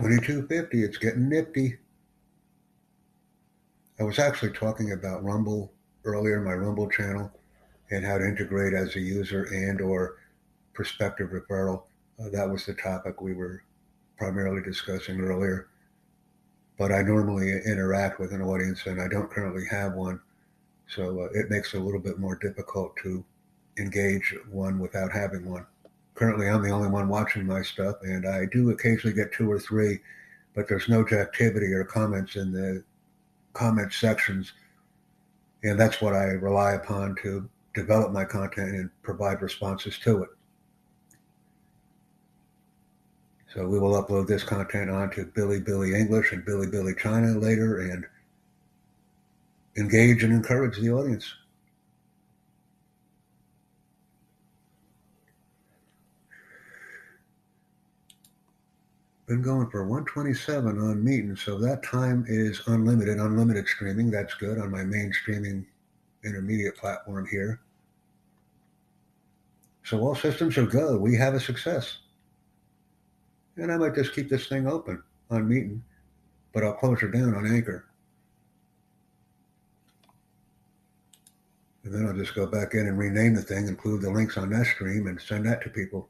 Twenty-two 0.00 0.46
fifty. 0.46 0.82
It's 0.82 0.96
getting 0.96 1.28
nifty. 1.28 1.76
I 3.98 4.02
was 4.02 4.18
actually 4.18 4.52
talking 4.52 4.92
about 4.92 5.22
Rumble 5.22 5.74
earlier, 6.04 6.40
my 6.40 6.54
Rumble 6.54 6.88
channel, 6.88 7.30
and 7.90 8.02
how 8.02 8.16
to 8.16 8.24
integrate 8.24 8.72
as 8.72 8.96
a 8.96 9.00
user 9.00 9.44
and 9.52 9.78
or 9.82 10.16
prospective 10.72 11.32
referral. 11.32 11.82
Uh, 12.18 12.30
that 12.30 12.48
was 12.48 12.64
the 12.64 12.72
topic 12.72 13.20
we 13.20 13.34
were 13.34 13.62
primarily 14.16 14.62
discussing 14.62 15.20
earlier. 15.20 15.68
But 16.78 16.92
I 16.92 17.02
normally 17.02 17.50
interact 17.66 18.18
with 18.18 18.32
an 18.32 18.40
audience, 18.40 18.86
and 18.86 19.02
I 19.02 19.08
don't 19.08 19.30
currently 19.30 19.66
have 19.70 19.92
one, 19.92 20.18
so 20.88 21.20
uh, 21.20 21.38
it 21.38 21.50
makes 21.50 21.74
it 21.74 21.78
a 21.78 21.84
little 21.84 22.00
bit 22.00 22.18
more 22.18 22.36
difficult 22.36 22.96
to 23.02 23.22
engage 23.76 24.34
one 24.50 24.78
without 24.78 25.12
having 25.12 25.44
one 25.44 25.66
currently 26.20 26.50
I'm 26.50 26.62
the 26.62 26.68
only 26.68 26.88
one 26.88 27.08
watching 27.08 27.46
my 27.46 27.62
stuff, 27.62 27.96
and 28.02 28.28
I 28.28 28.44
do 28.44 28.70
occasionally 28.70 29.16
get 29.16 29.32
two 29.32 29.50
or 29.50 29.58
three, 29.58 30.00
but 30.54 30.68
there's 30.68 30.86
no 30.86 31.00
activity 31.00 31.72
or 31.72 31.82
comments 31.82 32.36
in 32.36 32.52
the 32.52 32.84
comment 33.54 33.90
sections, 33.94 34.52
and 35.62 35.80
that's 35.80 36.02
what 36.02 36.12
I 36.12 36.24
rely 36.24 36.72
upon 36.72 37.16
to 37.22 37.48
develop 37.74 38.12
my 38.12 38.26
content 38.26 38.68
and 38.74 38.90
provide 39.02 39.40
responses 39.40 39.98
to 40.00 40.24
it. 40.24 40.28
So 43.54 43.66
we 43.66 43.78
will 43.78 44.00
upload 44.00 44.26
this 44.26 44.44
content 44.44 44.90
onto 44.90 45.32
Bilibili 45.32 45.98
English 45.98 46.32
and 46.32 46.44
Bilibili 46.44 46.98
China 46.98 47.38
later 47.38 47.80
and 47.80 48.04
engage 49.78 50.22
and 50.22 50.34
encourage 50.34 50.78
the 50.78 50.90
audience. 50.90 51.32
Been 59.30 59.42
going 59.42 59.70
for 59.70 59.84
127 59.84 60.80
on 60.80 61.04
Meetin, 61.04 61.38
so 61.38 61.56
that 61.56 61.84
time 61.84 62.24
is 62.26 62.62
unlimited, 62.66 63.18
unlimited 63.18 63.64
streaming. 63.68 64.10
That's 64.10 64.34
good 64.34 64.58
on 64.58 64.72
my 64.72 64.82
main 64.82 65.12
streaming 65.12 65.64
intermediate 66.24 66.76
platform 66.76 67.28
here. 67.30 67.60
So 69.84 70.00
all 70.00 70.16
systems 70.16 70.58
are 70.58 70.66
go. 70.66 70.98
We 70.98 71.14
have 71.14 71.34
a 71.34 71.40
success. 71.40 71.98
And 73.56 73.70
I 73.70 73.76
might 73.76 73.94
just 73.94 74.14
keep 74.14 74.28
this 74.28 74.48
thing 74.48 74.66
open 74.66 75.00
on 75.30 75.48
Meetin, 75.48 75.80
but 76.52 76.64
I'll 76.64 76.72
close 76.72 77.00
her 77.00 77.08
down 77.08 77.32
on 77.32 77.46
Anchor. 77.46 77.84
And 81.84 81.94
then 81.94 82.04
I'll 82.04 82.18
just 82.18 82.34
go 82.34 82.46
back 82.46 82.74
in 82.74 82.88
and 82.88 82.98
rename 82.98 83.36
the 83.36 83.42
thing, 83.42 83.68
include 83.68 84.02
the 84.02 84.10
links 84.10 84.36
on 84.36 84.50
that 84.50 84.66
stream, 84.66 85.06
and 85.06 85.20
send 85.20 85.46
that 85.46 85.62
to 85.62 85.68
people. 85.70 86.08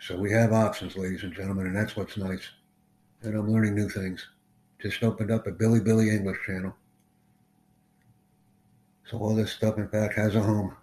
So 0.00 0.16
we 0.16 0.30
have 0.32 0.52
options, 0.52 0.96
ladies 0.96 1.24
and 1.24 1.34
gentlemen, 1.34 1.66
and 1.66 1.76
that's 1.76 1.96
what's 1.96 2.16
nice. 2.16 2.48
And 3.22 3.34
I'm 3.34 3.52
learning 3.52 3.74
new 3.74 3.88
things. 3.88 4.26
Just 4.80 5.02
opened 5.02 5.30
up 5.30 5.46
a 5.46 5.52
Bilibili 5.52 6.12
English 6.12 6.38
channel. 6.46 6.74
So 9.10 9.18
all 9.18 9.34
this 9.34 9.52
stuff, 9.52 9.76
in 9.76 9.88
fact, 9.88 10.14
has 10.14 10.36
a 10.36 10.40
home, 10.40 10.76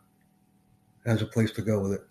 has 1.05 1.21
a 1.21 1.25
place 1.25 1.51
to 1.51 1.61
go 1.61 1.79
with 1.79 1.93
it. 1.93 2.03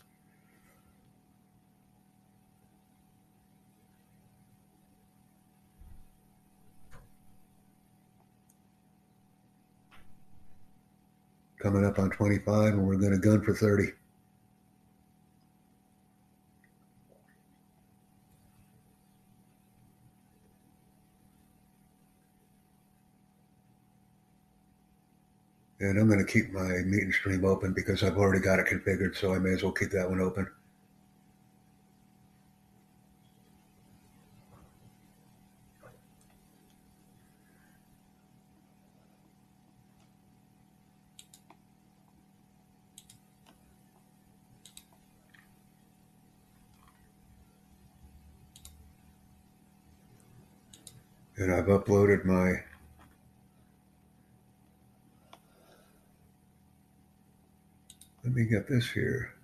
Coming 11.61 11.85
up 11.85 11.99
on 11.99 12.11
25, 12.11 12.75
and 12.75 12.87
we're 12.87 12.97
going 12.97 13.12
to 13.12 13.19
gun 13.19 13.43
for 13.43 13.55
30. 13.55 13.93
And 25.85 25.99
I'm 25.99 26.09
going 26.09 26.18
to 26.18 26.25
keep 26.25 26.51
my 26.51 26.62
Meetin 26.62 27.12
stream 27.12 27.44
open 27.44 27.75
because 27.75 28.03
I've 28.03 28.16
already 28.16 28.40
got 28.40 28.59
it 28.59 28.64
configured, 28.64 29.16
so 29.16 29.35
I 29.35 29.38
may 29.38 29.51
as 29.51 29.62
well 29.62 29.70
keep 29.70 29.90
that 29.90 30.09
one 30.09 30.18
open. 30.18 30.51
And 51.37 51.53
I've 51.53 51.66
uploaded 51.66 52.25
my 52.25 52.62
Let 58.24 58.32
me 58.32 58.46
get 58.46 58.68
this 58.68 58.90
here. 58.90 59.34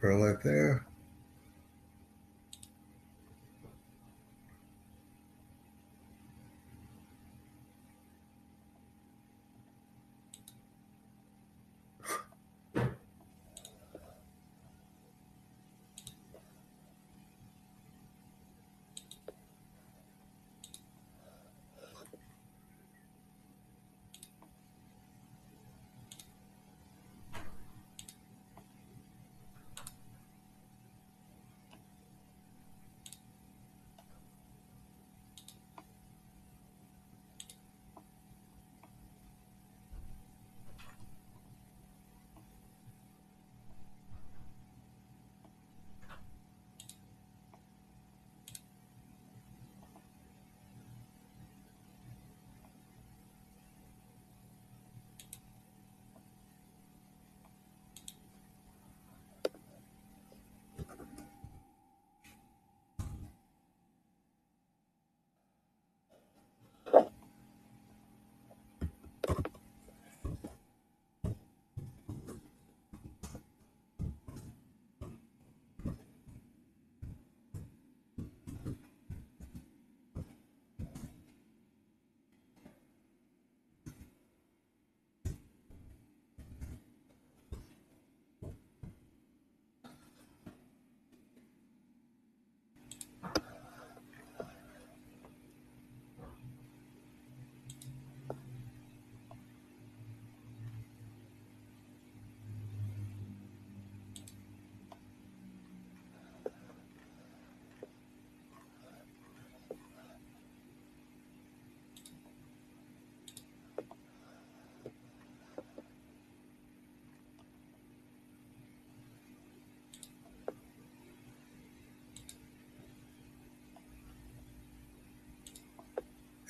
Got 0.00 0.42
there. 0.42 0.86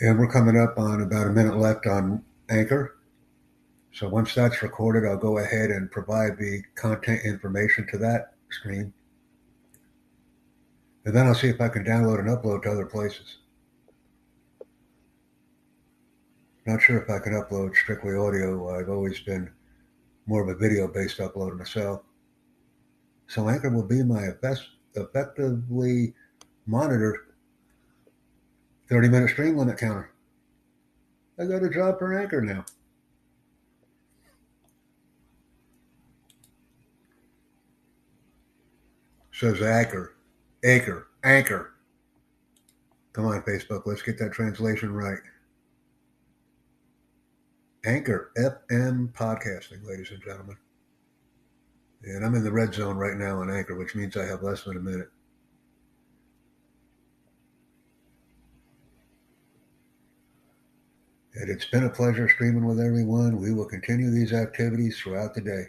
And 0.01 0.19
we're 0.19 0.31
coming 0.31 0.59
up 0.59 0.79
on 0.79 1.01
about 1.01 1.27
a 1.27 1.31
minute 1.31 1.57
left 1.57 1.87
on 1.87 2.23
Anchor. 2.51 2.99
So 3.93 4.09
once 4.09 4.35
that's 4.35 4.63
recorded, 4.63 5.09
I'll 5.09 5.17
go 5.17 5.39
ahead 5.39 5.71
and 5.71 5.91
provide 5.91 6.37
the 6.37 6.63
content 6.75 7.23
information 7.25 7.87
to 7.93 7.99
that 7.99 8.35
stream. 8.51 8.93
And 11.07 11.17
then 11.17 11.27
I'll 11.27 11.35
see 11.35 11.49
if 11.49 11.63
I 11.63 11.69
can 11.69 11.83
download 11.83 12.19
and 12.19 12.29
upload 12.29 12.65
to 12.65 12.73
other 12.73 12.85
places. 12.85 13.39
Not 16.67 16.83
sure 16.83 17.01
if 17.01 17.09
I 17.09 17.19
can 17.21 17.33
upload 17.33 17.75
strictly 17.75 18.17
audio. 18.17 18.77
I've 18.77 18.91
always 18.91 19.21
been 19.21 19.51
more 20.27 20.43
of 20.43 20.49
a 20.49 20.59
video 20.59 20.89
based 20.89 21.19
upload 21.19 21.57
myself. 21.57 22.03
So 23.29 23.49
Anchor 23.49 23.71
will 23.71 23.87
be 23.87 24.03
my 24.03 24.31
best 24.43 24.63
effectively 24.95 26.13
monitored 26.67 27.26
30 28.89 29.09
minute 29.09 29.31
stream 29.31 29.57
limit 29.57 29.79
counter. 29.79 30.11
I 31.39 31.45
got 31.45 31.63
a 31.63 31.69
job 31.69 31.99
for 31.99 32.19
Anchor 32.19 32.41
now. 32.41 32.65
Says 39.33 39.61
Anchor, 39.61 40.15
Anchor, 40.65 41.09
Anchor. 41.23 41.75
Come 43.13 43.27
on, 43.27 43.43
Facebook, 43.43 43.83
let's 43.85 44.03
get 44.03 44.19
that 44.19 44.33
translation 44.33 44.95
right. 44.95 45.19
Anchor 47.85 48.33
FM 48.39 49.13
podcasting, 49.13 49.87
ladies 49.87 50.11
and 50.11 50.23
gentlemen. 50.23 50.57
And 52.03 52.25
I'm 52.25 52.35
in 52.35 52.45
the 52.45 52.53
red 52.53 52.75
zone 52.75 52.97
right 52.97 53.17
now 53.17 53.41
on 53.41 53.51
Anchor, 53.51 53.77
which 53.77 53.95
means 53.95 54.17
I 54.17 54.25
have 54.25 54.43
less 54.43 54.65
than 54.65 54.77
a 54.77 54.81
minute. 54.81 55.09
And 61.37 61.51
it's 61.51 61.67
been 61.67 61.85
a 61.85 61.91
pleasure 61.91 62.29
streaming 62.31 62.65
with 62.65 62.81
everyone. 62.81 63.37
We 63.37 63.53
will 63.53 63.67
continue 63.67 64.11
these 64.11 64.33
activities 64.33 64.99
throughout 64.99 65.35
the 65.35 65.43
day. 65.43 65.65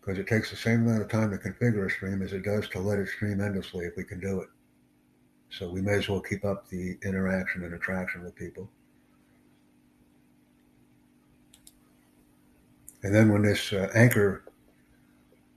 Because 0.00 0.18
it 0.18 0.26
takes 0.26 0.50
the 0.50 0.56
same 0.56 0.82
amount 0.82 1.02
of 1.02 1.08
time 1.08 1.30
to 1.30 1.38
configure 1.38 1.86
a 1.86 1.90
stream 1.90 2.22
as 2.22 2.32
it 2.32 2.44
does 2.44 2.68
to 2.70 2.80
let 2.80 2.98
it 2.98 3.08
stream 3.08 3.40
endlessly 3.40 3.86
if 3.86 3.96
we 3.96 4.02
can 4.02 4.18
do 4.18 4.40
it. 4.40 4.48
So 5.50 5.70
we 5.70 5.80
may 5.80 5.94
as 5.94 6.08
well 6.08 6.20
keep 6.20 6.44
up 6.44 6.68
the 6.68 6.98
interaction 7.04 7.62
and 7.62 7.74
attraction 7.74 8.24
with 8.24 8.34
people. 8.34 8.68
And 13.04 13.14
then 13.14 13.32
when 13.32 13.42
this 13.42 13.72
uh, 13.72 13.90
anchor 13.94 14.42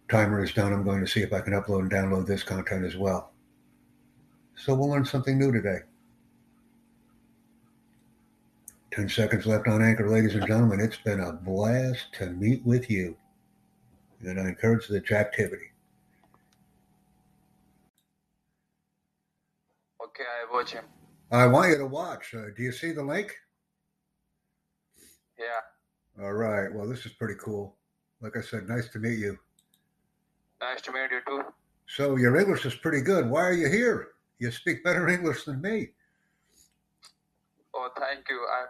timer 0.09 0.43
is 0.43 0.53
done, 0.53 0.73
I'm 0.73 0.83
going 0.83 1.01
to 1.01 1.07
see 1.07 1.21
if 1.21 1.33
I 1.33 1.41
can 1.41 1.53
upload 1.53 1.79
and 1.79 1.91
download 1.91 2.27
this 2.27 2.43
content 2.43 2.85
as 2.85 2.95
well. 2.95 3.31
So 4.59 4.75
we'll 4.75 4.89
learn 4.89 5.05
something 5.05 5.39
new 5.39 5.53
today. 5.53 5.79
10 8.91 9.07
seconds 9.07 9.45
left 9.45 9.67
on 9.67 9.81
Anchor, 9.81 10.09
ladies 10.09 10.35
and 10.35 10.45
gentlemen. 10.45 10.81
It's 10.81 10.97
been 10.97 11.21
a 11.21 11.31
blast 11.31 12.07
to 12.15 12.31
meet 12.31 12.65
with 12.65 12.89
you. 12.89 13.15
And 14.21 14.37
I 14.37 14.49
encourage 14.49 14.87
the 14.87 15.01
activity. 15.15 15.71
Okay, 20.03 20.23
I 20.23 20.53
watch 20.53 20.71
him. 20.71 20.83
I 21.31 21.47
want 21.47 21.69
you 21.69 21.77
to 21.77 21.85
watch. 21.85 22.33
Uh, 22.33 22.47
do 22.57 22.63
you 22.63 22.73
see 22.73 22.91
the 22.91 23.03
link? 23.03 23.33
Yeah. 25.37 26.25
All 26.25 26.33
right. 26.33 26.73
Well, 26.73 26.89
this 26.89 27.05
is 27.05 27.13
pretty 27.13 27.35
cool. 27.41 27.77
Like 28.19 28.35
I 28.35 28.41
said, 28.41 28.67
nice 28.67 28.89
to 28.89 28.99
meet 28.99 29.19
you. 29.19 29.39
Nice 30.59 30.81
to 30.81 30.91
meet 30.91 31.11
you 31.11 31.21
too. 31.25 31.43
So 31.87 32.17
your 32.17 32.35
English 32.35 32.65
is 32.65 32.75
pretty 32.75 32.99
good. 32.99 33.29
Why 33.29 33.43
are 33.43 33.53
you 33.53 33.69
here? 33.69 34.09
You 34.39 34.51
speak 34.51 34.83
better 34.83 35.07
English 35.09 35.43
than 35.43 35.61
me. 35.61 35.89
Oh, 37.75 37.89
thank 37.99 38.29
you. 38.29 38.39
I 38.39 38.65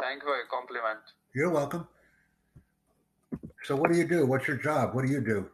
thank 0.00 0.22
you 0.22 0.28
for 0.28 0.36
your 0.36 0.46
compliment. 0.50 0.98
You're 1.34 1.50
welcome. 1.50 1.86
So, 3.62 3.76
what 3.76 3.90
do 3.90 3.96
you 3.96 4.06
do? 4.06 4.26
What's 4.26 4.48
your 4.48 4.56
job? 4.56 4.94
What 4.94 5.06
do 5.06 5.12
you 5.12 5.20
do? 5.20 5.48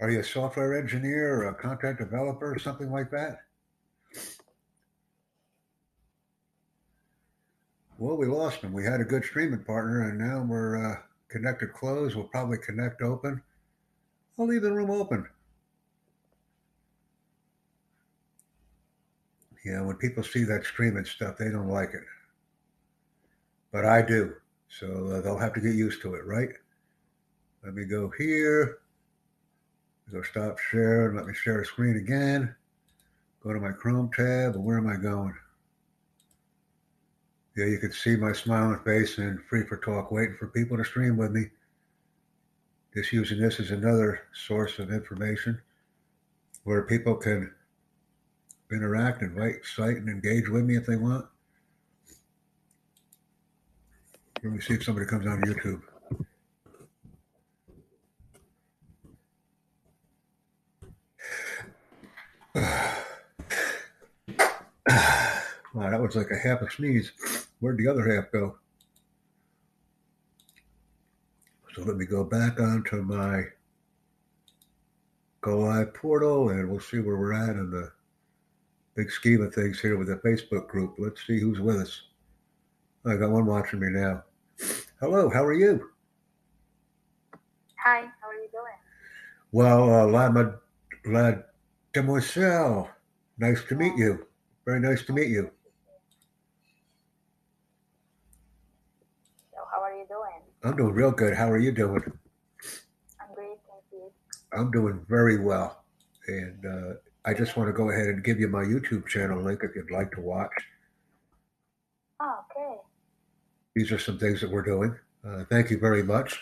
Are 0.00 0.10
you 0.10 0.20
a 0.20 0.24
software 0.24 0.78
engineer 0.78 1.42
or 1.42 1.48
a 1.48 1.54
content 1.54 1.98
developer 1.98 2.52
or 2.52 2.58
something 2.58 2.90
like 2.90 3.10
that? 3.10 3.40
Well, 7.98 8.16
we 8.16 8.26
lost 8.26 8.62
him. 8.62 8.72
We 8.72 8.82
had 8.82 9.00
a 9.00 9.04
good 9.04 9.24
streaming 9.24 9.62
partner, 9.62 10.08
and 10.08 10.18
now 10.18 10.42
we're 10.42 10.92
uh, 10.92 10.96
connected 11.28 11.74
closed. 11.74 12.16
We'll 12.16 12.24
probably 12.24 12.56
connect 12.58 13.02
open. 13.02 13.42
I'll 14.40 14.46
leave 14.46 14.62
the 14.62 14.72
room 14.72 14.90
open. 14.90 15.28
Yeah, 19.66 19.82
when 19.82 19.96
people 19.96 20.22
see 20.22 20.44
that 20.44 20.64
streaming 20.64 21.04
stuff, 21.04 21.36
they 21.36 21.50
don't 21.50 21.68
like 21.68 21.92
it. 21.92 22.04
But 23.70 23.84
I 23.84 24.00
do. 24.00 24.34
So 24.70 25.08
uh, 25.08 25.20
they'll 25.20 25.36
have 25.36 25.52
to 25.54 25.60
get 25.60 25.74
used 25.74 26.00
to 26.02 26.14
it, 26.14 26.24
right? 26.24 26.48
Let 27.62 27.74
me 27.74 27.84
go 27.84 28.10
here. 28.16 28.78
Go 30.10 30.22
stop 30.22 30.58
share. 30.58 31.12
Let 31.14 31.26
me 31.26 31.34
share 31.34 31.60
a 31.60 31.66
screen 31.66 31.98
again. 31.98 32.54
Go 33.42 33.52
to 33.52 33.60
my 33.60 33.72
Chrome 33.72 34.10
tab. 34.10 34.54
And 34.54 34.64
where 34.64 34.78
am 34.78 34.88
I 34.88 34.96
going? 34.96 35.34
Yeah, 37.56 37.66
you 37.66 37.76
can 37.76 37.92
see 37.92 38.16
my 38.16 38.32
smiling 38.32 38.80
face 38.86 39.18
and 39.18 39.38
free 39.50 39.66
for 39.66 39.76
talk, 39.76 40.10
waiting 40.10 40.36
for 40.38 40.46
people 40.46 40.78
to 40.78 40.84
stream 40.84 41.18
with 41.18 41.30
me. 41.30 41.50
Just 42.94 43.12
using 43.12 43.40
this 43.40 43.60
as 43.60 43.70
another 43.70 44.22
source 44.32 44.78
of 44.80 44.90
information 44.90 45.60
where 46.64 46.82
people 46.82 47.14
can 47.14 47.52
interact, 48.72 49.22
invite, 49.22 49.64
cite, 49.64 49.96
and 49.96 50.08
engage 50.08 50.48
with 50.48 50.64
me 50.64 50.76
if 50.76 50.86
they 50.86 50.96
want. 50.96 51.26
Let 54.42 54.52
me 54.52 54.60
see 54.60 54.74
if 54.74 54.84
somebody 54.84 55.06
comes 55.06 55.26
on 55.26 55.40
YouTube. 55.42 55.82
wow, 65.74 65.90
that 65.90 66.00
was 66.00 66.16
like 66.16 66.30
a 66.30 66.38
half 66.38 66.62
a 66.62 66.70
sneeze. 66.70 67.12
Where'd 67.60 67.78
the 67.78 67.86
other 67.86 68.12
half 68.12 68.32
go? 68.32 68.56
So 71.74 71.82
let 71.82 71.96
me 71.96 72.04
go 72.04 72.24
back 72.24 72.58
onto 72.58 73.02
my 73.02 73.44
go 75.40 75.60
live 75.60 75.94
portal 75.94 76.50
and 76.50 76.68
we'll 76.68 76.80
see 76.80 76.98
where 76.98 77.16
we're 77.16 77.32
at 77.32 77.56
in 77.56 77.70
the 77.70 77.92
big 78.96 79.10
scheme 79.10 79.40
of 79.42 79.54
things 79.54 79.80
here 79.80 79.96
with 79.96 80.08
the 80.08 80.16
Facebook 80.16 80.66
group. 80.66 80.96
Let's 80.98 81.24
see 81.24 81.38
who's 81.38 81.60
with 81.60 81.76
us. 81.76 82.02
I 83.06 83.14
got 83.16 83.30
one 83.30 83.46
watching 83.46 83.78
me 83.78 83.88
now. 83.90 84.24
Hello, 85.00 85.30
how 85.30 85.44
are 85.44 85.54
you? 85.54 85.90
Hi, 87.84 88.00
how 88.20 88.28
are 88.28 88.34
you 88.34 88.48
doing? 88.50 88.74
Well, 89.52 89.94
uh, 89.94 90.06
Lama, 90.08 90.56
La 91.06 91.34
Demoiselle, 91.92 92.90
nice 93.38 93.62
to 93.68 93.76
meet 93.76 93.96
you. 93.96 94.26
Very 94.66 94.80
nice 94.80 95.04
to 95.04 95.12
meet 95.12 95.28
you. 95.28 95.50
So, 99.52 99.60
how 99.72 99.80
are 99.80 99.94
you 99.94 100.04
doing? 100.08 100.49
I'm 100.62 100.76
doing 100.76 100.92
real 100.92 101.10
good. 101.10 101.34
How 101.34 101.50
are 101.50 101.58
you 101.58 101.72
doing? 101.72 102.02
I'm 103.20 103.34
great, 103.34 103.58
thank 103.68 103.84
you. 103.92 104.10
I'm 104.52 104.70
doing 104.70 105.04
very 105.08 105.42
well. 105.42 105.84
And 106.26 106.66
uh, 106.66 106.94
I 107.24 107.32
just 107.32 107.56
want 107.56 107.68
to 107.68 107.72
go 107.72 107.90
ahead 107.90 108.08
and 108.08 108.22
give 108.22 108.38
you 108.38 108.48
my 108.48 108.62
YouTube 108.62 109.06
channel 109.06 109.42
link 109.42 109.60
if 109.62 109.74
you'd 109.74 109.90
like 109.90 110.12
to 110.12 110.20
watch. 110.20 110.52
Oh, 112.20 112.40
okay. 112.50 112.76
These 113.74 113.90
are 113.90 113.98
some 113.98 114.18
things 114.18 114.40
that 114.42 114.50
we're 114.50 114.62
doing. 114.62 114.94
Uh, 115.26 115.44
thank 115.48 115.70
you 115.70 115.78
very 115.78 116.02
much. 116.02 116.40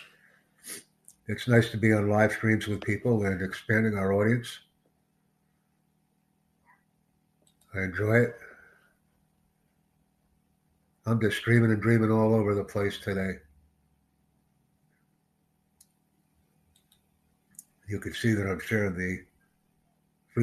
It's 1.27 1.47
nice 1.47 1.69
to 1.71 1.77
be 1.77 1.93
on 1.93 2.09
live 2.09 2.33
streams 2.33 2.67
with 2.67 2.81
people 2.81 3.25
and 3.25 3.41
expanding 3.41 3.95
our 3.95 4.11
audience. 4.13 4.59
I 7.73 7.83
enjoy 7.83 8.15
it. 8.17 8.35
I'm 11.05 11.21
just 11.21 11.37
streaming 11.37 11.71
and 11.71 11.81
dreaming 11.81 12.11
all 12.11 12.33
over 12.33 12.53
the 12.53 12.63
place 12.63 12.97
today. 12.97 13.37
You 17.89 17.99
can 17.99 18.13
see 18.13 18.33
that 18.33 18.47
I'm 18.47 18.59
sharing 18.59 18.95
the 18.95 19.23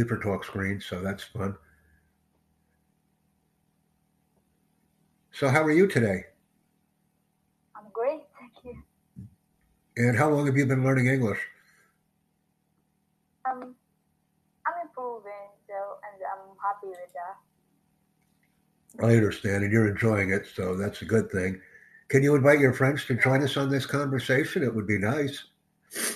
for 0.04 0.18
Talk 0.18 0.44
screen, 0.44 0.78
so 0.78 1.00
that's 1.00 1.22
fun. 1.22 1.56
So, 5.32 5.48
how 5.48 5.62
are 5.62 5.70
you 5.70 5.87
today? 5.87 6.24
I'm 7.74 7.85
great, 7.92 8.20
thank 8.38 8.52
you. 8.62 8.82
And 9.96 10.18
how 10.18 10.28
long 10.28 10.44
have 10.46 10.56
you 10.56 10.66
been 10.66 10.85
learning 10.85 11.06
English? 11.06 11.38
Um, 13.50 13.74
I'm 14.66 14.87
improving, 14.87 15.32
so 15.66 15.74
and 15.74 16.22
I'm 16.30 16.56
happy 16.62 16.88
with 16.88 17.12
that. 17.14 19.06
I 19.06 19.14
understand, 19.16 19.62
and 19.62 19.72
you're 19.72 19.88
enjoying 19.88 20.30
it, 20.30 20.46
so 20.54 20.76
that's 20.76 21.02
a 21.02 21.06
good 21.06 21.30
thing. 21.30 21.61
Can 22.09 22.22
you 22.22 22.35
invite 22.35 22.61
your 22.61 22.72
friends 22.72 23.04
to 23.06 23.14
join 23.14 23.42
us 23.42 23.56
on 23.56 23.70
this 23.70 23.87
conversation? 23.87 24.62
It 24.62 24.74
would 24.74 24.87
be 24.87 24.98
nice. 24.98 25.44
Yeah, 25.94 26.12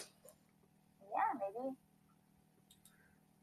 maybe. 1.35 1.75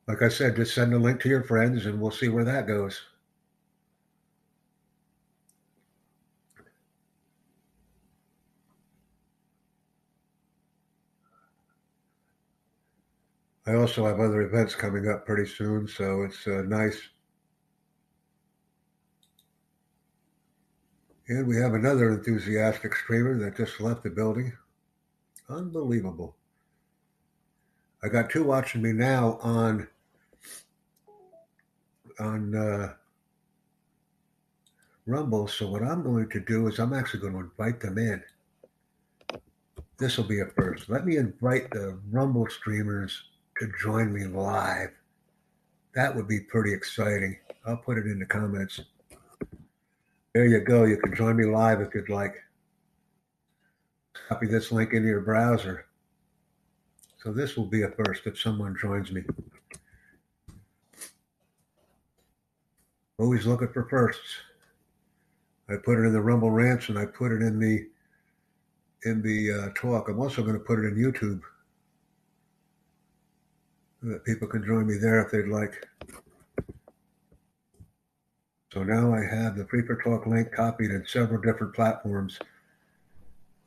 Like 0.07 0.21
I 0.21 0.29
said, 0.29 0.55
just 0.55 0.73
send 0.73 0.93
a 0.93 0.97
link 0.97 1.19
to 1.21 1.29
your 1.29 1.43
friends 1.43 1.85
and 1.85 1.99
we'll 1.99 2.11
see 2.11 2.29
where 2.29 2.45
that 2.45 2.65
goes. 2.65 3.01
I 13.65 13.73
also 13.73 14.05
have 14.05 14.21
other 14.21 14.43
events 14.43 14.75
coming 14.75 15.09
up 15.09 15.25
pretty 15.25 15.45
soon, 15.45 15.89
so 15.89 16.23
it's 16.23 16.47
uh, 16.47 16.63
nice. 16.65 16.97
And 21.27 21.45
we 21.45 21.57
have 21.57 21.73
another 21.73 22.11
enthusiastic 22.11 22.95
streamer 22.95 23.37
that 23.39 23.57
just 23.57 23.81
left 23.81 24.03
the 24.03 24.09
building. 24.09 24.53
Unbelievable. 25.49 26.37
I 28.01 28.07
got 28.07 28.29
two 28.29 28.45
watching 28.45 28.81
me 28.81 28.93
now 28.93 29.37
on 29.41 29.89
on 32.19 32.55
uh, 32.55 32.93
Rumble. 35.05 35.47
So 35.47 35.69
what 35.69 35.83
I'm 35.83 36.03
going 36.03 36.29
to 36.29 36.39
do 36.39 36.67
is 36.67 36.79
I'm 36.79 36.93
actually 36.93 37.21
going 37.21 37.33
to 37.33 37.39
invite 37.39 37.79
them 37.79 37.97
in. 37.97 38.21
This 39.97 40.17
will 40.17 40.25
be 40.25 40.41
a 40.41 40.45
first. 40.45 40.89
Let 40.89 41.05
me 41.05 41.17
invite 41.17 41.71
the 41.71 41.97
Rumble 42.11 42.47
streamers 42.49 43.23
to 43.59 43.71
join 43.81 44.13
me 44.13 44.25
live. 44.25 44.89
That 45.95 46.15
would 46.15 46.27
be 46.27 46.41
pretty 46.41 46.73
exciting. 46.73 47.37
I'll 47.65 47.77
put 47.77 47.97
it 47.97 48.05
in 48.05 48.19
the 48.19 48.25
comments. 48.25 48.79
There 50.33 50.45
you 50.45 50.59
go. 50.59 50.83
You 50.83 50.97
can 50.97 51.15
join 51.15 51.35
me 51.35 51.45
live 51.45 51.81
if 51.81 51.95
you'd 51.95 52.09
like. 52.09 52.35
Copy 54.29 54.45
this 54.45 54.71
link 54.71 54.93
into 54.93 55.07
your 55.07 55.21
browser. 55.21 55.85
So 57.23 57.31
this 57.31 57.57
will 57.57 57.65
be 57.65 57.81
a 57.81 57.89
first 57.89 58.27
if 58.27 58.39
someone 58.39 58.77
joins 58.79 59.11
me. 59.11 59.23
Always 63.19 63.47
looking 63.47 63.69
for 63.69 63.87
firsts. 63.89 64.35
I 65.69 65.75
put 65.83 65.99
it 65.99 66.05
in 66.05 66.13
the 66.13 66.21
Rumble 66.21 66.51
Rants 66.51 66.89
and 66.89 66.99
I 66.99 67.05
put 67.05 67.31
it 67.31 67.41
in 67.41 67.59
the 67.59 67.87
in 69.03 69.21
the 69.21 69.51
uh, 69.51 69.69
talk. 69.75 70.09
I'm 70.09 70.19
also 70.19 70.41
going 70.41 70.53
to 70.53 70.59
put 70.59 70.79
it 70.79 70.85
in 70.87 70.95
YouTube. 70.95 71.41
That 74.03 74.23
people 74.23 74.47
can 74.47 74.63
join 74.65 74.85
me 74.85 74.97
there 74.97 75.21
if 75.21 75.31
they'd 75.31 75.47
like. 75.47 75.87
So 78.71 78.83
now 78.83 79.13
I 79.13 79.23
have 79.23 79.55
the 79.55 79.65
Free 79.65 79.81
for 79.81 79.95
Talk 79.95 80.27
link 80.27 80.51
copied 80.51 80.91
in 80.91 81.05
several 81.07 81.41
different 81.41 81.73
platforms. 81.73 82.37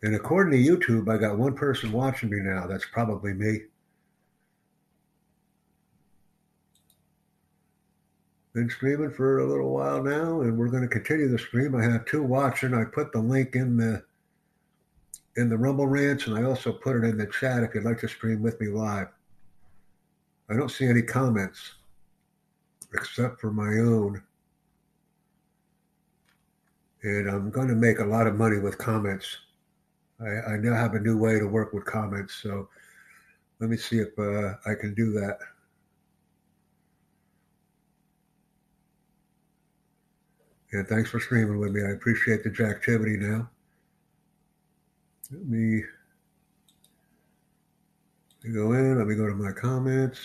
And 0.03 0.15
according 0.15 0.53
to 0.53 0.71
YouTube, 0.71 1.13
I 1.13 1.19
got 1.19 1.37
one 1.37 1.55
person 1.55 1.91
watching 1.91 2.31
me 2.31 2.39
now. 2.41 2.67
That's 2.67 2.87
probably 2.93 3.35
me. 3.35 3.63
Been 8.53 8.69
streaming 8.69 9.13
for 9.13 9.39
a 9.39 9.47
little 9.47 9.71
while 9.71 10.03
now, 10.03 10.41
and 10.41 10.59
we're 10.59 10.69
going 10.69 10.83
to 10.83 10.89
continue 10.89 11.29
the 11.29 11.39
stream. 11.39 11.77
I 11.77 11.85
have 11.85 12.05
two 12.05 12.23
watching. 12.23 12.75
I 12.75 12.85
put 12.85 13.13
the 13.13 13.21
link 13.21 13.55
in 13.55 13.77
the 13.77 14.03
in 15.37 15.49
the 15.49 15.57
Rumble 15.57 15.87
Rants, 15.87 16.27
and 16.27 16.37
I 16.37 16.43
also 16.43 16.73
put 16.73 16.97
it 16.97 17.05
in 17.05 17.17
the 17.17 17.27
chat 17.27 17.63
if 17.63 17.75
you'd 17.75 17.85
like 17.85 18.01
to 18.01 18.09
stream 18.09 18.43
with 18.43 18.61
me 18.61 18.67
live. 18.67 19.07
I 20.49 20.57
don't 20.57 20.71
see 20.71 20.87
any 20.87 21.03
comments 21.03 21.75
except 22.93 23.41
for 23.41 23.53
my 23.53 23.79
own. 23.79 24.23
And 27.03 27.31
I'm 27.31 27.51
going 27.51 27.69
to 27.69 27.75
make 27.75 28.01
a 28.01 28.05
lot 28.05 28.27
of 28.27 28.35
money 28.35 28.59
with 28.59 28.77
comments. 28.77 29.39
I, 30.21 30.55
I 30.55 30.57
now 30.57 30.75
have 30.75 30.95
a 30.95 31.01
new 31.01 31.17
way 31.17 31.39
to 31.39 31.47
work 31.47 31.73
with 31.73 31.85
comments. 31.85 32.35
So 32.43 32.69
let 33.61 33.71
me 33.71 33.77
see 33.77 34.01
if 34.01 34.19
uh, 34.19 34.55
I 34.67 34.75
can 34.75 34.93
do 34.95 35.13
that. 35.13 35.39
And 40.73 40.87
thanks 40.87 41.11
for 41.11 41.19
streaming 41.19 41.59
with 41.59 41.73
me. 41.73 41.83
I 41.83 41.91
appreciate 41.91 42.45
the 42.45 42.65
activity 42.65 43.17
now. 43.17 43.49
Let 45.33 45.47
me, 45.47 45.83
let 48.43 48.49
me 48.49 48.55
go 48.55 48.73
in. 48.73 48.99
Let 48.99 49.07
me 49.07 49.17
go 49.17 49.27
to 49.27 49.35
my 49.35 49.53
comments. 49.53 50.19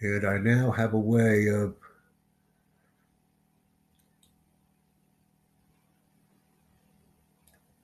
And 0.00 0.26
I 0.26 0.38
now 0.38 0.70
have 0.70 0.94
a 0.94 0.98
way 0.98 1.48
of 1.48 1.74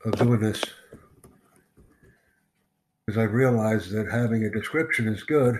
of 0.05 0.13
doing 0.19 0.39
this 0.39 0.63
because 3.07 3.19
I've 3.19 3.33
realized 3.33 3.91
that 3.93 4.11
having 4.11 4.45
a 4.45 4.51
description 4.51 5.09
is 5.09 5.23
good, 5.23 5.59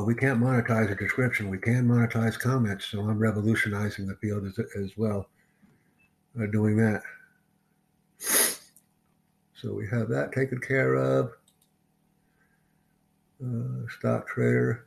but 0.00 0.06
we 0.06 0.14
can't 0.14 0.40
monetize 0.40 0.90
a 0.90 0.94
description. 0.94 1.50
We 1.50 1.58
can 1.58 1.86
monetize 1.86 2.38
comments, 2.38 2.86
so 2.86 3.00
I'm 3.00 3.18
revolutionizing 3.18 4.06
the 4.06 4.16
field 4.16 4.46
as, 4.46 4.58
as 4.74 4.96
well, 4.96 5.28
uh, 6.40 6.46
doing 6.46 6.78
that. 6.78 7.02
So 9.52 9.74
we 9.74 9.86
have 9.88 10.08
that 10.08 10.32
taken 10.32 10.58
care 10.58 10.94
of. 10.94 11.32
Uh, 13.44 13.86
stock 13.98 14.26
trader. 14.26 14.86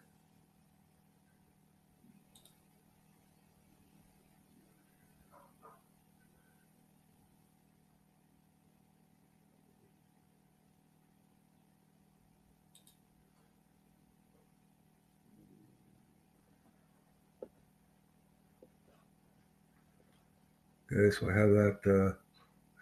Okay, 20.95 21.09
so 21.09 21.27
I 21.27 21.33
have 21.33 21.49
that, 21.49 22.15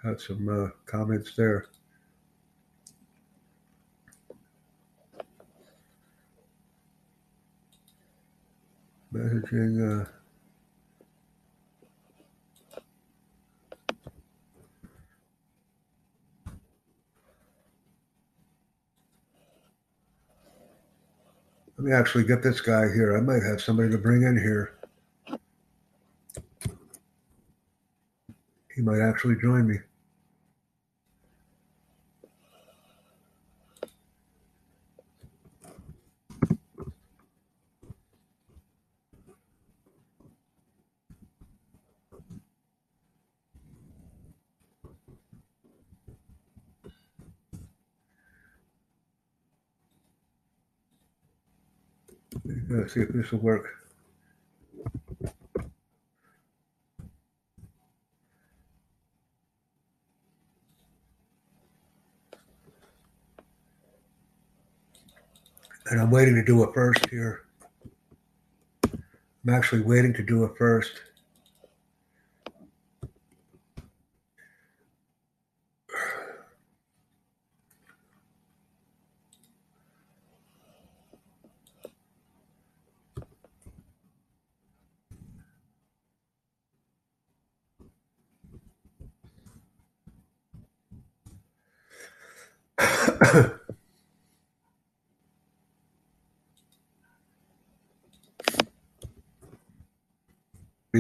uh, 0.04 0.08
had 0.08 0.20
some 0.20 0.50
uh, 0.50 0.70
comments 0.86 1.34
there. 1.38 1.68
Messaging, 9.14 10.04
uh, 10.04 10.10
let 21.78 21.86
me 21.86 21.94
actually 21.94 22.26
get 22.26 22.44
this 22.44 22.60
guy 22.60 22.92
here. 22.94 23.16
I 23.18 23.22
might 23.22 23.44
have 23.44 23.62
somebody 23.62 23.90
to 23.90 23.98
bring 23.98 24.24
in 24.24 24.38
here. 24.38 24.81
He 28.76 28.82
might 28.82 29.02
actually 29.02 29.36
join 29.36 29.68
me. 29.68 29.78
Let's 52.70 52.92
uh, 52.92 52.94
see 52.94 53.02
if 53.02 53.10
this 53.10 53.32
will 53.32 53.40
work. 53.40 53.81
And 65.92 66.00
I'm 66.00 66.10
waiting 66.10 66.36
to 66.36 66.44
do 66.44 66.64
it 66.64 66.74
first 66.74 67.06
here. 67.10 67.42
I'm 68.86 69.54
actually 69.54 69.82
waiting 69.82 70.14
to 70.14 70.24
do 70.24 70.46
it 70.46 70.58
first. 70.58 70.94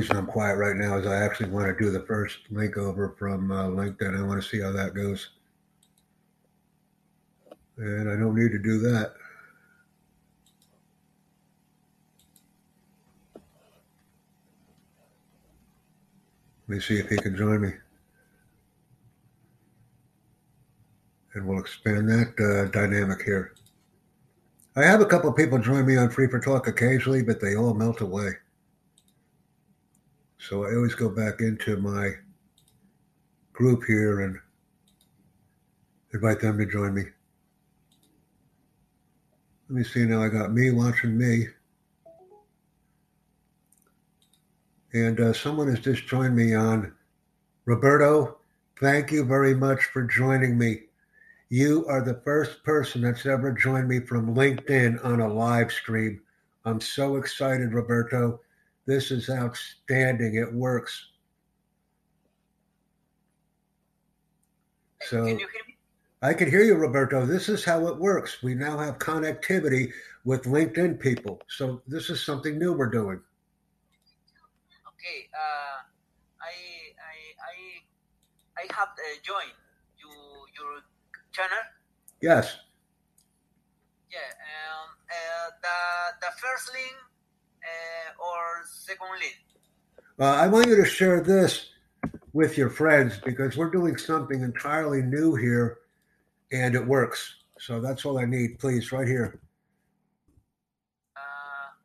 Reason 0.01 0.17
I'm 0.17 0.25
quiet 0.25 0.55
right 0.55 0.75
now 0.75 0.97
is 0.97 1.05
I 1.05 1.23
actually 1.23 1.51
want 1.51 1.67
to 1.67 1.83
do 1.83 1.91
the 1.91 2.03
first 2.07 2.39
link 2.49 2.75
over 2.75 3.15
from 3.19 3.51
uh, 3.51 3.67
LinkedIn. 3.67 4.19
I 4.19 4.23
want 4.23 4.41
to 4.41 4.49
see 4.49 4.59
how 4.59 4.71
that 4.71 4.95
goes. 4.95 5.29
And 7.77 8.09
I 8.09 8.15
don't 8.15 8.33
need 8.33 8.51
to 8.51 8.57
do 8.57 8.79
that. 8.79 9.13
Let 16.67 16.75
me 16.77 16.79
see 16.79 16.97
if 16.97 17.07
he 17.07 17.17
can 17.17 17.37
join 17.37 17.61
me. 17.61 17.73
And 21.35 21.45
we'll 21.45 21.59
expand 21.59 22.09
that 22.09 22.33
uh, 22.39 22.71
dynamic 22.71 23.21
here. 23.21 23.53
I 24.75 24.81
have 24.81 25.01
a 25.01 25.05
couple 25.05 25.29
of 25.29 25.35
people 25.35 25.59
join 25.59 25.85
me 25.85 25.95
on 25.95 26.09
Free 26.09 26.27
for 26.27 26.39
Talk 26.39 26.67
occasionally, 26.67 27.21
but 27.21 27.39
they 27.39 27.55
all 27.55 27.75
melt 27.75 28.01
away. 28.01 28.31
So 30.41 30.65
I 30.65 30.73
always 30.73 30.95
go 30.95 31.07
back 31.07 31.39
into 31.39 31.77
my 31.77 32.13
group 33.53 33.83
here 33.85 34.21
and 34.21 34.39
invite 36.13 36.39
them 36.39 36.57
to 36.57 36.65
join 36.65 36.95
me. 36.95 37.03
Let 39.69 39.77
me 39.77 39.83
see 39.83 40.03
now. 40.03 40.23
I 40.23 40.29
got 40.29 40.51
me 40.51 40.71
watching 40.71 41.15
me. 41.15 41.45
And 44.93 45.19
uh, 45.19 45.33
someone 45.33 45.67
has 45.67 45.79
just 45.79 46.07
joined 46.07 46.35
me 46.35 46.55
on 46.55 46.91
Roberto. 47.65 48.39
Thank 48.79 49.11
you 49.11 49.23
very 49.23 49.53
much 49.53 49.83
for 49.93 50.03
joining 50.03 50.57
me. 50.57 50.81
You 51.49 51.85
are 51.87 52.03
the 52.03 52.19
first 52.25 52.63
person 52.63 53.01
that's 53.01 53.27
ever 53.27 53.51
joined 53.51 53.87
me 53.87 53.99
from 53.99 54.33
LinkedIn 54.33 55.05
on 55.05 55.21
a 55.21 55.31
live 55.31 55.71
stream. 55.71 56.19
I'm 56.65 56.81
so 56.81 57.17
excited, 57.17 57.73
Roberto. 57.73 58.39
This 58.91 59.09
is 59.09 59.29
outstanding. 59.29 60.35
It 60.35 60.51
works. 60.53 61.07
So 65.03 65.23
Can 65.23 65.39
you 65.39 65.47
hear 65.47 65.63
me? 65.65 65.77
I 66.21 66.33
can 66.33 66.49
hear 66.49 66.61
you, 66.61 66.75
Roberto. 66.75 67.25
This 67.25 67.47
is 67.47 67.63
how 67.63 67.87
it 67.87 67.97
works. 67.97 68.43
We 68.43 68.53
now 68.53 68.77
have 68.77 68.99
connectivity 68.99 69.93
with 70.25 70.43
LinkedIn 70.43 70.99
people. 70.99 71.39
So 71.47 71.81
this 71.87 72.09
is 72.09 72.21
something 72.21 72.59
new 72.59 72.73
we're 72.73 72.89
doing. 72.89 73.21
Okay. 74.91 75.29
Uh, 75.33 75.77
I 76.43 76.53
I 76.99 77.15
I 77.47 77.55
I 78.57 78.75
have 78.75 78.89
uh, 78.89 79.15
joined 79.23 79.55
you 79.99 80.11
your 80.59 80.81
channel. 81.31 81.63
Yes. 82.21 82.57
Yeah. 84.11 84.19
Um. 84.19 84.89
Uh, 85.07 85.49
the 85.61 86.27
the 86.27 86.31
first 86.43 86.73
link 86.73 87.10
or 88.19 88.65
second 88.65 89.07
link. 89.19 89.37
Uh, 90.19 90.25
I 90.25 90.47
want 90.47 90.67
you 90.67 90.75
to 90.75 90.85
share 90.85 91.21
this 91.21 91.67
with 92.33 92.57
your 92.57 92.69
friends 92.69 93.19
because 93.23 93.57
we're 93.57 93.71
doing 93.71 93.97
something 93.97 94.41
entirely 94.41 95.01
new 95.01 95.35
here 95.35 95.79
and 96.51 96.75
it 96.75 96.85
works. 96.85 97.35
So 97.59 97.79
that's 97.79 98.05
all 98.05 98.17
I 98.19 98.25
need, 98.25 98.59
please, 98.59 98.91
right 98.91 99.07
here. 99.07 99.39
Uh, 101.15 101.19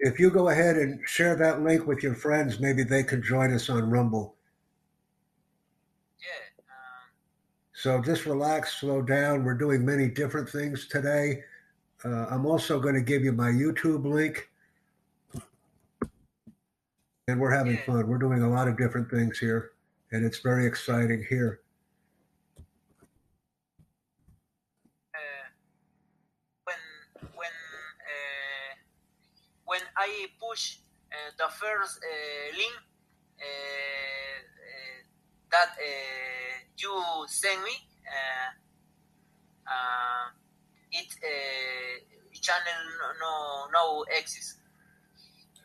If 0.01 0.19
you 0.19 0.31
go 0.31 0.49
ahead 0.49 0.77
and 0.77 1.01
share 1.07 1.37
that 1.37 1.63
link 1.63 1.87
with 1.87 2.03
your 2.03 2.15
friends, 2.15 2.61
maybe 2.61 2.83
they 2.83 3.03
can 3.03 3.23
join 3.23 3.53
us 3.53 3.69
on 3.71 3.91
Rumble. 3.91 4.37
yeah. 6.19 6.63
Um, 6.69 7.11
So 7.73 8.03
just 8.03 8.27
relax, 8.27 8.81
slow 8.81 9.03
down. 9.03 9.45
We're 9.45 9.55
doing 9.55 9.85
many 9.85 10.09
different 10.09 10.49
things 10.49 10.87
today. 10.89 11.43
Uh, 12.05 12.27
I'm 12.31 12.47
also 12.47 12.79
going 12.81 12.95
to 12.95 13.01
give 13.03 13.23
you 13.23 13.33
my 13.33 13.51
YouTube 13.51 14.05
link. 14.05 14.49
And 17.29 17.41
we're 17.41 17.51
having 17.51 17.77
fun. 17.79 18.07
We're 18.07 18.19
doing 18.19 18.43
a 18.43 18.49
lot 18.49 18.69
of 18.69 18.79
different 18.79 19.11
things 19.11 19.37
here, 19.39 19.73
and 20.13 20.25
it's 20.25 20.39
very 20.39 20.65
exciting 20.65 21.27
here. 21.29 21.61
uh, 25.15 25.47
when 26.65 26.81
when 27.35 27.51
uh, 27.51 28.73
when 29.65 29.83
I 29.97 30.27
push 30.39 30.79
uh, 31.11 31.35
the 31.39 31.49
first 31.51 31.99
uh, 31.99 32.57
link 32.57 32.77
uh, 33.43 34.39
uh, 34.63 35.01
that 35.51 35.75
you 36.79 36.95
send 37.27 37.63
me, 37.65 37.75
it 40.93 41.11
channel 42.41 42.83
no 43.19 43.67
no 43.73 44.05
exists. 44.17 44.61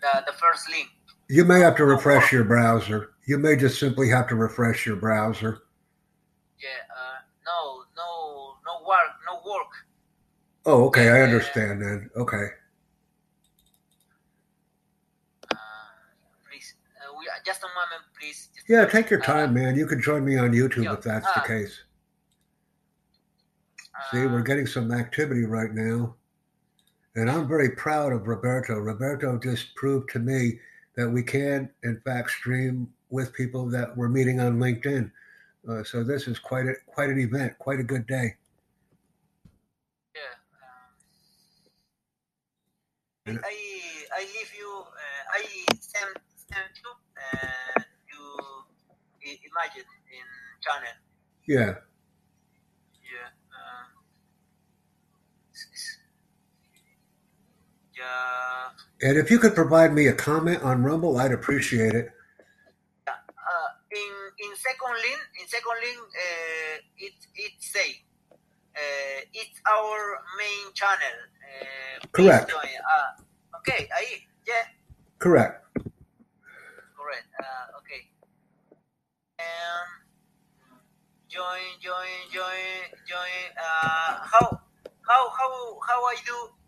The 0.01 0.23
the 0.25 0.33
first 0.33 0.69
link. 0.71 0.89
You 1.31 1.45
may 1.45 1.61
have 1.61 1.77
to 1.77 1.85
refresh 1.85 2.33
your 2.33 2.43
browser. 2.43 3.11
You 3.25 3.37
may 3.37 3.55
just 3.55 3.79
simply 3.79 4.09
have 4.09 4.27
to 4.27 4.35
refresh 4.35 4.85
your 4.85 4.97
browser. 4.97 5.59
Yeah. 6.61 6.67
Uh, 6.93 7.19
no 7.45 7.83
no 7.95 8.55
no 8.65 8.85
work 8.85 9.15
no 9.25 9.35
work. 9.49 9.71
Oh, 10.65 10.87
okay. 10.87 11.07
I 11.07 11.21
understand 11.21 11.81
then. 11.81 12.09
Okay. 12.17 12.47
Uh, 15.49 15.55
please, 16.51 16.73
uh, 16.99 17.13
we, 17.17 17.25
just 17.45 17.63
a 17.63 17.67
moment, 17.67 18.03
please. 18.19 18.49
Just- 18.53 18.67
Yeah, 18.67 18.83
take 18.83 19.09
your 19.09 19.21
uh, 19.21 19.25
time, 19.25 19.53
man. 19.53 19.77
You 19.77 19.87
can 19.87 20.01
join 20.01 20.25
me 20.25 20.37
on 20.37 20.51
YouTube 20.51 20.93
if 20.93 21.01
that's 21.01 21.33
the 21.33 21.41
case. 21.47 21.81
See, 24.11 24.25
we're 24.25 24.41
getting 24.41 24.67
some 24.67 24.91
activity 24.91 25.45
right 25.45 25.71
now. 25.71 26.13
And 27.15 27.31
I'm 27.31 27.47
very 27.47 27.69
proud 27.69 28.11
of 28.11 28.27
Roberto. 28.27 28.79
Roberto 28.79 29.39
just 29.39 29.73
proved 29.75 30.09
to 30.11 30.19
me 30.19 30.59
that 30.95 31.09
we 31.09 31.23
can, 31.23 31.69
in 31.83 31.99
fact, 32.01 32.29
stream 32.31 32.93
with 33.09 33.33
people 33.33 33.69
that 33.69 33.95
we're 33.95 34.09
meeting 34.09 34.39
on 34.39 34.59
LinkedIn. 34.59 35.11
Uh, 35.69 35.83
so 35.83 36.03
this 36.03 36.27
is 36.27 36.39
quite 36.39 36.65
a 36.65 36.73
quite 36.87 37.09
an 37.09 37.19
event, 37.19 37.57
quite 37.59 37.79
a 37.79 37.83
good 37.83 38.07
day. 38.07 38.35
Yeah. 40.15 40.35
Um, 43.27 43.39
I 43.43 43.55
I 44.17 44.21
leave 44.21 44.51
you. 44.57 44.83
Uh, 44.87 45.23
I 45.33 45.65
send 45.79 46.17
send 46.35 46.71
you. 46.83 46.91
Uh, 47.17 47.81
you 48.09 49.37
imagine 49.51 49.85
in 50.11 50.27
channel. 50.61 50.95
Yeah. 51.47 51.75
Yeah. 53.05 53.29
Um, 53.53 54.03
s- 55.53 55.67
s- 55.73 55.97
yeah. 57.90 57.90
And 59.01 59.17
if 59.17 59.31
you 59.31 59.39
could 59.39 59.55
provide 59.55 59.93
me 59.93 60.07
a 60.07 60.13
comment 60.13 60.61
on 60.61 60.83
Rumble, 60.83 61.17
I'd 61.17 61.31
appreciate 61.31 61.93
it. 61.93 62.09
Uh, 63.07 63.69
in 63.91 64.13
in 64.45 64.55
second 64.55 64.93
link, 64.93 65.21
in 65.41 65.47
second 65.47 65.77
link, 65.81 65.99
uh, 65.99 66.75
it 66.97 67.13
it 67.35 67.51
say 67.59 68.05
uh, 68.77 69.19
it's 69.33 69.57
our 69.65 70.21
main 70.37 70.73
channel. 70.73 71.17
Uh, 71.41 72.07
Correct. 72.13 72.49
join. 72.49 72.71
Uh, 72.93 73.57
okay, 73.57 73.89
ahí, 73.97 74.21
yeah, 74.47 74.69
Correct. 75.17 75.65
correct. 76.95 77.27
Uh, 77.41 77.77
okay. 77.81 78.01
Um, 79.41 79.87
join, 81.27 81.65
join, 81.81 82.13
join, 82.31 82.69
join. 83.09 83.41
Uh, 83.57 84.21
how 84.29 84.61
how 85.09 85.21
how 85.33 85.79
how 85.89 85.99
I 86.05 86.15
do? 86.23 86.60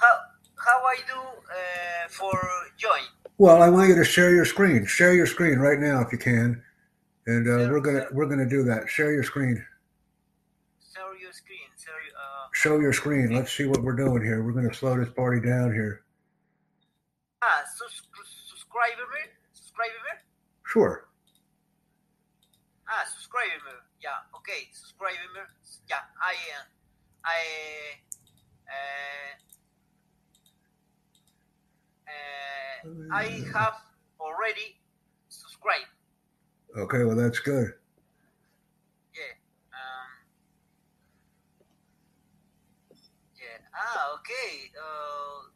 How 0.00 0.14
how 0.56 0.78
I 0.84 0.96
do 1.06 1.18
uh, 1.18 2.08
for 2.08 2.38
join? 2.76 3.02
Well, 3.38 3.62
I 3.62 3.68
want 3.68 3.88
you 3.88 3.94
to 3.96 4.04
share 4.04 4.34
your 4.34 4.44
screen. 4.44 4.84
Share 4.86 5.14
your 5.14 5.26
screen 5.26 5.58
right 5.58 5.78
now 5.78 6.00
if 6.00 6.10
you 6.12 6.18
can, 6.18 6.62
and 7.26 7.46
uh, 7.48 7.70
we're 7.70 7.80
gonna 7.80 8.06
we're 8.12 8.26
gonna 8.26 8.48
do 8.48 8.62
that. 8.64 8.88
Share 8.88 9.12
your 9.12 9.22
screen. 9.22 9.64
Share 10.94 11.14
your 11.20 11.32
screen. 11.32 11.68
Share. 11.78 11.94
Uh, 11.94 12.48
Show 12.52 12.80
your 12.80 12.92
screen. 12.92 13.30
Let's 13.34 13.52
see 13.52 13.66
what 13.66 13.82
we're 13.82 13.96
doing 13.96 14.22
here. 14.22 14.42
We're 14.42 14.52
gonna 14.52 14.74
slow 14.74 14.96
this 14.98 15.10
party 15.10 15.40
down 15.46 15.72
here. 15.72 16.02
ah, 17.42 17.62
sus- 17.76 18.02
subscribe 18.48 18.98
me. 18.98 19.30
Subscribe 19.52 19.90
me. 19.90 20.20
Sure. 20.66 21.08
Ah, 22.88 23.04
subscribe 23.04 23.46
me. 23.66 23.72
Yeah, 24.02 24.18
okay, 24.36 24.68
subscribe 24.72 25.12
me. 25.34 25.40
Yeah, 25.88 25.96
I, 26.22 26.32
uh, 26.32 26.64
I, 27.24 27.38
uh, 28.66 29.30
uh, 32.08 33.14
I 33.14 33.44
have 33.54 33.74
already 34.20 34.80
subscribed. 35.28 35.92
Okay. 36.76 37.04
Well, 37.04 37.16
that's 37.16 37.38
good. 37.40 37.72
Yeah. 39.14 39.34
Um. 39.72 40.08
Yeah. 43.36 43.58
Ah, 43.74 44.14
okay. 44.14 44.70
Uh, 44.76 45.48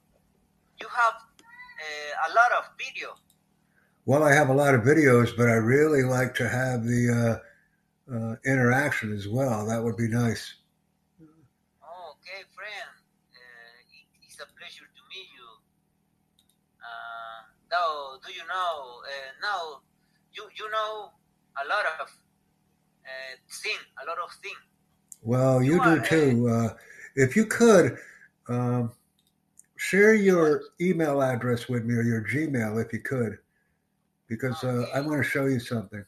you 0.81 0.89
have 0.89 1.15
uh, 1.15 2.29
a 2.29 2.35
lot 2.35 2.53
of 2.59 2.71
video. 2.79 3.15
Well, 4.05 4.25
I 4.25 4.33
have 4.35 4.49
a 4.49 4.53
lot 4.55 4.75
of 4.75 4.83
videos, 4.83 5.31
but 5.37 5.49
I 5.49 5.55
really 5.55 6.03
like 6.03 6.35
to 6.37 6.49
have 6.49 6.83
the 6.85 7.39
uh, 8.11 8.13
uh, 8.13 8.35
interaction 8.45 9.13
as 9.13 9.29
well. 9.29 9.65
That 9.67 9.83
would 9.83 9.97
be 9.97 10.09
nice. 10.09 10.55
Oh, 11.23 12.17
okay, 12.19 12.43
friend. 12.53 12.91
Uh, 13.31 13.95
it, 13.95 14.27
it's 14.27 14.41
a 14.41 14.47
pleasure 14.59 14.91
to 14.91 15.03
meet 15.09 15.29
you. 15.31 15.49
Uh, 16.83 17.47
now, 17.71 18.12
do 18.27 18.33
you 18.33 18.45
know? 18.47 19.03
Uh, 19.05 19.31
now, 19.41 19.81
you 20.33 20.45
you 20.57 20.71
know 20.71 21.13
a 21.63 21.65
lot 21.69 21.85
of 22.01 22.09
uh, 23.05 23.35
thing, 23.63 23.79
a 24.03 24.07
lot 24.07 24.19
of 24.23 24.31
thing. 24.43 24.57
Well, 25.23 25.63
you 25.63 25.75
You 25.75 25.85
do 25.85 26.01
too. 26.03 26.49
Uh, 26.49 26.69
if 27.15 27.37
you 27.37 27.47
could 27.47 27.99
um, 28.49 28.93
share 29.77 30.15
your 30.15 30.63
email 30.81 31.23
address 31.23 31.69
with 31.69 31.85
me 31.85 31.95
or 31.95 32.03
your 32.03 32.23
Gmail, 32.23 32.85
if 32.85 32.93
you 32.93 33.01
could, 33.01 33.39
because 34.29 34.63
uh, 34.65 34.87
I 34.95 35.01
want 35.01 35.23
to 35.23 35.29
show 35.29 35.47
you 35.47 35.61
something. 35.61 36.05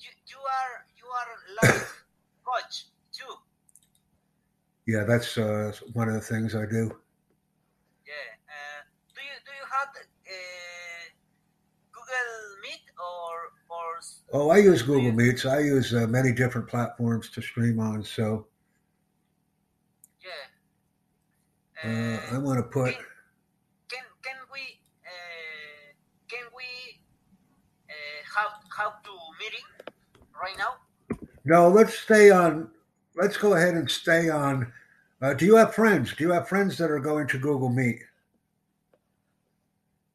You 0.00 0.10
you 0.26 0.38
are 0.38 0.86
you 0.96 1.06
are 1.06 1.30
life 1.62 2.04
coach 2.44 2.86
too. 3.12 3.34
Yeah, 4.86 5.04
that's 5.04 5.36
uh, 5.36 5.72
one 5.92 6.08
of 6.08 6.14
the 6.14 6.20
things 6.20 6.54
I 6.54 6.64
do. 6.66 6.90
Yeah. 8.06 8.28
Uh, 8.48 8.80
do 9.14 9.20
you 9.20 9.36
do 9.44 9.52
you 9.52 9.66
have 9.68 9.88
uh, 9.94 11.04
Google 11.92 12.32
Meet 12.62 12.84
or 14.32 14.38
or 14.38 14.42
Oh, 14.42 14.50
I 14.50 14.58
use 14.58 14.82
Google 14.82 15.12
Meets. 15.12 15.46
I 15.46 15.60
use 15.60 15.94
uh, 15.94 16.06
many 16.06 16.32
different 16.32 16.68
platforms 16.68 17.30
to 17.30 17.42
stream 17.42 17.80
on. 17.80 18.02
So 18.04 18.46
yeah? 21.84 22.20
uh, 22.30 22.34
I 22.34 22.38
want 22.38 22.58
to 22.58 22.62
put. 22.62 22.94
can 23.88 24.04
can 24.22 24.36
we 24.52 24.80
uh, 25.04 25.92
can 26.28 26.44
we 26.56 27.00
uh, 27.88 28.38
have 28.38 28.52
have 28.76 29.02
to 29.02 29.10
meeting 29.40 29.64
right 30.40 30.56
now? 30.58 30.76
No, 31.44 31.68
let's 31.68 31.98
stay 31.98 32.30
on. 32.30 32.70
Let's 33.16 33.36
go 33.36 33.54
ahead 33.54 33.74
and 33.74 33.90
stay 33.90 34.28
on. 34.28 34.72
Uh, 35.20 35.34
do 35.34 35.46
you 35.46 35.56
have 35.56 35.74
friends? 35.74 36.14
Do 36.14 36.24
you 36.24 36.30
have 36.32 36.48
friends 36.48 36.78
that 36.78 36.90
are 36.90 37.00
going 37.00 37.26
to 37.28 37.38
Google 37.38 37.70
Meet? 37.70 37.98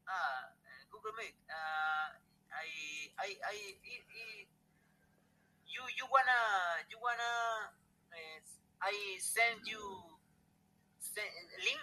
Ah, 0.08 0.14
uh, 0.14 0.84
Google 0.92 1.12
Meet. 1.18 1.36
Uh, 1.50 2.16
I 2.54 2.66
I 3.20 3.26
I, 3.26 3.28
I, 3.28 3.52
I 3.52 4.46
you 5.68 5.82
you 5.98 6.06
wanna 6.08 6.42
you 6.90 6.98
wanna 7.02 7.34
uh, 8.14 8.40
I 8.84 8.92
send 9.20 9.62
you 9.66 9.80
send 11.00 11.26
link. 11.64 11.80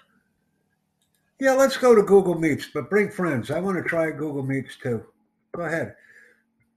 Yeah, 1.41 1.53
let's 1.53 1.77
go 1.79 1.95
to 1.95 2.03
Google 2.03 2.39
Meets, 2.39 2.69
but 2.75 2.91
bring 2.91 3.11
friends. 3.11 3.51
I 3.51 3.61
want 3.61 3.79
to 3.79 3.83
try 3.83 4.11
Google 4.11 4.43
Meets 4.43 4.77
too. 4.77 5.05
Go 5.53 5.63
ahead. 5.63 5.95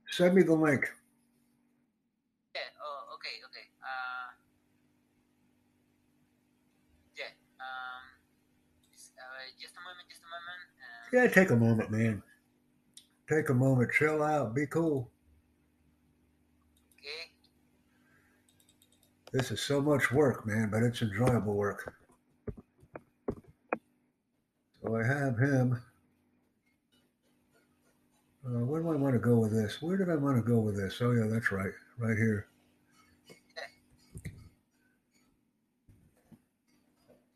Send 0.09 0.36
me 0.36 0.43
the 0.43 0.53
link. 0.53 0.89
Yeah. 2.55 2.61
Oh, 2.82 3.15
okay, 3.15 3.41
okay. 3.49 3.67
Uh, 3.84 4.32
yeah. 7.17 7.34
Um, 7.59 8.03
just, 8.93 9.11
uh, 9.19 9.51
just 9.59 9.74
a 9.76 9.82
moment. 9.84 10.07
Just 10.09 10.21
a 10.21 10.30
moment. 10.32 10.63
Uh, 10.80 11.09
Yeah, 11.11 11.28
take 11.28 11.49
a 11.51 11.55
moment, 11.55 11.91
man. 11.91 12.24
Take 13.30 13.49
a 13.49 13.53
moment, 13.53 13.91
chill 13.91 14.21
out, 14.21 14.53
be 14.53 14.67
cool. 14.67 15.09
okay. 16.99 17.32
This 19.34 19.52
is 19.52 19.62
so 19.62 19.82
much 19.82 20.12
work, 20.12 20.46
man, 20.46 20.70
but 20.72 20.84
it's 20.84 21.02
enjoyable 21.02 21.56
work. 21.56 21.94
So 24.82 24.96
I 24.96 25.04
have 25.06 25.38
him. 25.38 25.82
Uh, 28.46 28.66
where 28.66 28.82
do 28.82 28.92
I 28.92 28.96
want 28.96 29.14
to 29.16 29.20
go 29.20 29.38
with 29.38 29.52
this? 29.52 29.82
Where 29.82 29.98
did 29.98 30.10
I 30.10 30.16
want 30.16 30.38
to 30.38 30.44
go 30.44 30.60
with 30.60 30.76
this? 30.76 31.00
Oh, 31.02 31.12
yeah, 31.12 31.28
that's 31.28 31.52
right. 31.52 31.72
Right 31.98 32.18
here. 32.18 32.48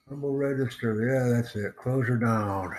Rumble 0.09 0.35
register. 0.35 0.93
Yeah, 1.03 1.35
that's 1.35 1.55
it. 1.55 1.75
Close 1.75 2.07
her 2.07 2.17
down. 2.17 2.73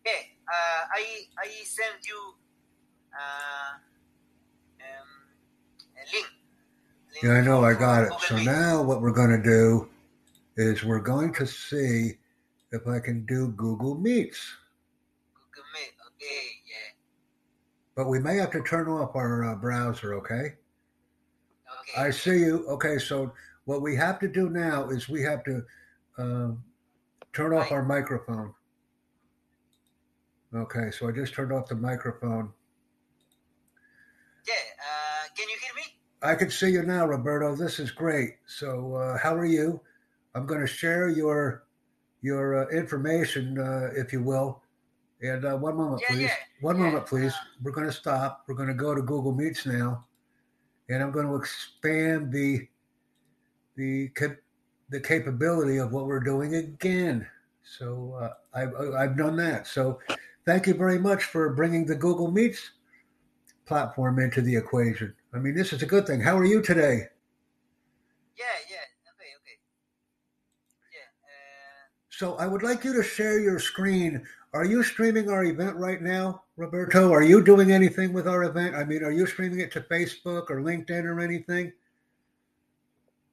Okay, 0.00 0.30
uh, 0.48 0.86
I 0.94 1.26
I 1.38 1.48
send 1.64 2.00
you 2.08 2.34
uh, 3.12 3.76
um, 4.80 5.08
a 5.96 6.04
link. 6.14 6.26
link 7.12 7.15
Yeah, 7.26 7.32
I 7.32 7.40
know. 7.40 7.64
I 7.64 7.74
got 7.74 8.04
it. 8.04 8.12
So 8.20 8.36
now 8.36 8.80
what 8.80 9.02
we're 9.02 9.10
going 9.10 9.30
to 9.30 9.42
do 9.42 9.88
is 10.56 10.84
we're 10.84 11.00
going 11.00 11.34
to 11.34 11.44
see 11.44 12.12
if 12.70 12.86
I 12.86 13.00
can 13.00 13.26
do 13.26 13.48
Google 13.48 13.96
Meets. 13.96 14.54
Google 15.34 15.64
Meet. 15.74 15.92
Okay, 16.06 16.46
yeah. 16.68 16.94
But 17.96 18.08
we 18.08 18.20
may 18.20 18.36
have 18.36 18.52
to 18.52 18.62
turn 18.62 18.86
off 18.86 19.16
our 19.16 19.42
uh, 19.42 19.56
browser, 19.56 20.14
okay? 20.14 20.54
Okay. 21.80 21.96
I 21.96 22.10
see 22.10 22.38
you. 22.38 22.64
Okay, 22.68 22.96
so 22.96 23.32
what 23.64 23.82
we 23.82 23.96
have 23.96 24.20
to 24.20 24.28
do 24.28 24.48
now 24.48 24.88
is 24.90 25.08
we 25.08 25.22
have 25.22 25.42
to 25.44 25.64
um, 26.18 26.62
turn 27.32 27.52
off 27.52 27.72
our 27.72 27.84
microphone. 27.84 28.54
Okay, 30.54 30.92
so 30.92 31.08
I 31.08 31.10
just 31.10 31.34
turned 31.34 31.52
off 31.52 31.66
the 31.66 31.74
microphone. 31.74 32.52
I 36.26 36.34
can 36.34 36.50
see 36.50 36.70
you 36.70 36.82
now, 36.82 37.06
Roberto. 37.06 37.54
This 37.54 37.78
is 37.78 37.92
great. 37.92 38.30
So, 38.46 38.96
uh, 38.96 39.16
how 39.18 39.34
are 39.36 39.46
you? 39.46 39.80
I'm 40.34 40.44
going 40.44 40.60
to 40.60 40.66
share 40.66 41.08
your 41.08 41.62
your 42.20 42.66
uh, 42.66 42.68
information, 42.76 43.58
uh, 43.58 43.90
if 43.94 44.12
you 44.12 44.22
will. 44.22 44.60
And 45.22 45.44
uh, 45.44 45.56
one 45.56 45.76
moment, 45.76 46.02
Yeah, 46.02 46.14
please. 46.16 46.22
yeah, 46.22 46.34
one 46.60 46.76
yeah, 46.78 46.82
moment, 46.82 47.06
please. 47.06 47.32
We're 47.62 47.70
going 47.70 47.86
to 47.86 47.92
stop. 47.92 48.42
We're 48.48 48.56
going 48.56 48.68
to 48.68 48.74
go 48.74 48.92
to 48.92 49.02
Google 49.02 49.32
Meets 49.32 49.66
now, 49.66 50.04
and 50.88 51.00
I'm 51.00 51.12
going 51.12 51.26
to 51.28 51.36
expand 51.36 52.32
the 52.32 52.66
the 53.76 54.08
cap- 54.16 54.42
the 54.90 55.00
capability 55.00 55.76
of 55.78 55.92
what 55.92 56.06
we're 56.06 56.20
doing 56.20 56.56
again. 56.56 57.28
So 57.62 58.18
uh, 58.20 58.30
I've 58.52 58.74
I've 58.96 59.16
done 59.16 59.36
that. 59.36 59.68
So 59.68 60.00
thank 60.44 60.66
you 60.66 60.74
very 60.74 60.98
much 60.98 61.22
for 61.22 61.54
bringing 61.54 61.86
the 61.86 61.94
Google 61.94 62.32
Meets 62.32 62.72
platform 63.66 64.18
into 64.18 64.40
the 64.40 64.56
equation. 64.56 65.14
I 65.34 65.38
mean, 65.38 65.54
this 65.54 65.72
is 65.72 65.82
a 65.82 65.86
good 65.86 66.06
thing. 66.06 66.20
How 66.20 66.38
are 66.38 66.44
you 66.44 66.62
today? 66.62 67.08
Yeah, 68.38 68.44
yeah. 68.70 68.86
Okay, 69.12 69.30
okay. 69.42 69.58
Yeah. 70.92 71.10
Uh, 71.24 71.86
So 72.10 72.36
I 72.36 72.46
would 72.46 72.62
like 72.62 72.84
you 72.84 72.94
to 72.94 73.02
share 73.02 73.38
your 73.40 73.58
screen. 73.58 74.24
are 74.54 74.64
you 74.64 74.82
streaming 74.82 75.28
our 75.28 75.44
event 75.44 75.76
right 75.76 76.00
now, 76.00 76.42
Roberto? 76.56 77.12
Are 77.12 77.22
you 77.22 77.42
doing 77.44 77.72
anything 77.72 78.12
with 78.14 78.26
our 78.26 78.44
event? 78.44 78.74
I 78.74 78.84
mean, 78.84 79.02
are 79.02 79.12
you 79.12 79.26
streaming 79.26 79.60
it 79.60 79.70
to 79.72 79.82
Facebook 79.82 80.48
or 80.48 80.62
LinkedIn 80.62 81.04
or 81.04 81.20
anything? 81.20 81.72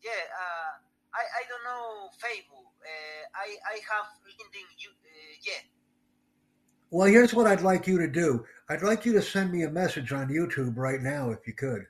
Yeah, 0.04 0.12
uh, 0.12 0.72
I 1.16 1.24
I 1.24 1.42
don't 1.48 1.64
know 1.64 2.10
Facebook. 2.20 2.76
Uh, 2.84 3.24
I 3.36 3.56
I 3.64 3.76
have 3.88 4.12
LinkedIn. 4.28 4.68
Uh, 4.68 5.48
yeah. 5.48 5.64
Well, 6.94 7.08
here's 7.08 7.34
what 7.34 7.48
I'd 7.48 7.62
like 7.62 7.88
you 7.88 7.98
to 7.98 8.08
do. 8.08 8.46
I'd 8.70 8.84
like 8.84 9.04
you 9.04 9.14
to 9.14 9.22
send 9.24 9.52
me 9.52 9.64
a 9.64 9.70
message 9.72 10.14
on 10.14 10.30
YouTube 10.30 10.78
right 10.78 11.02
now, 11.02 11.32
if 11.32 11.39
you 11.48 11.54
could. 11.54 11.88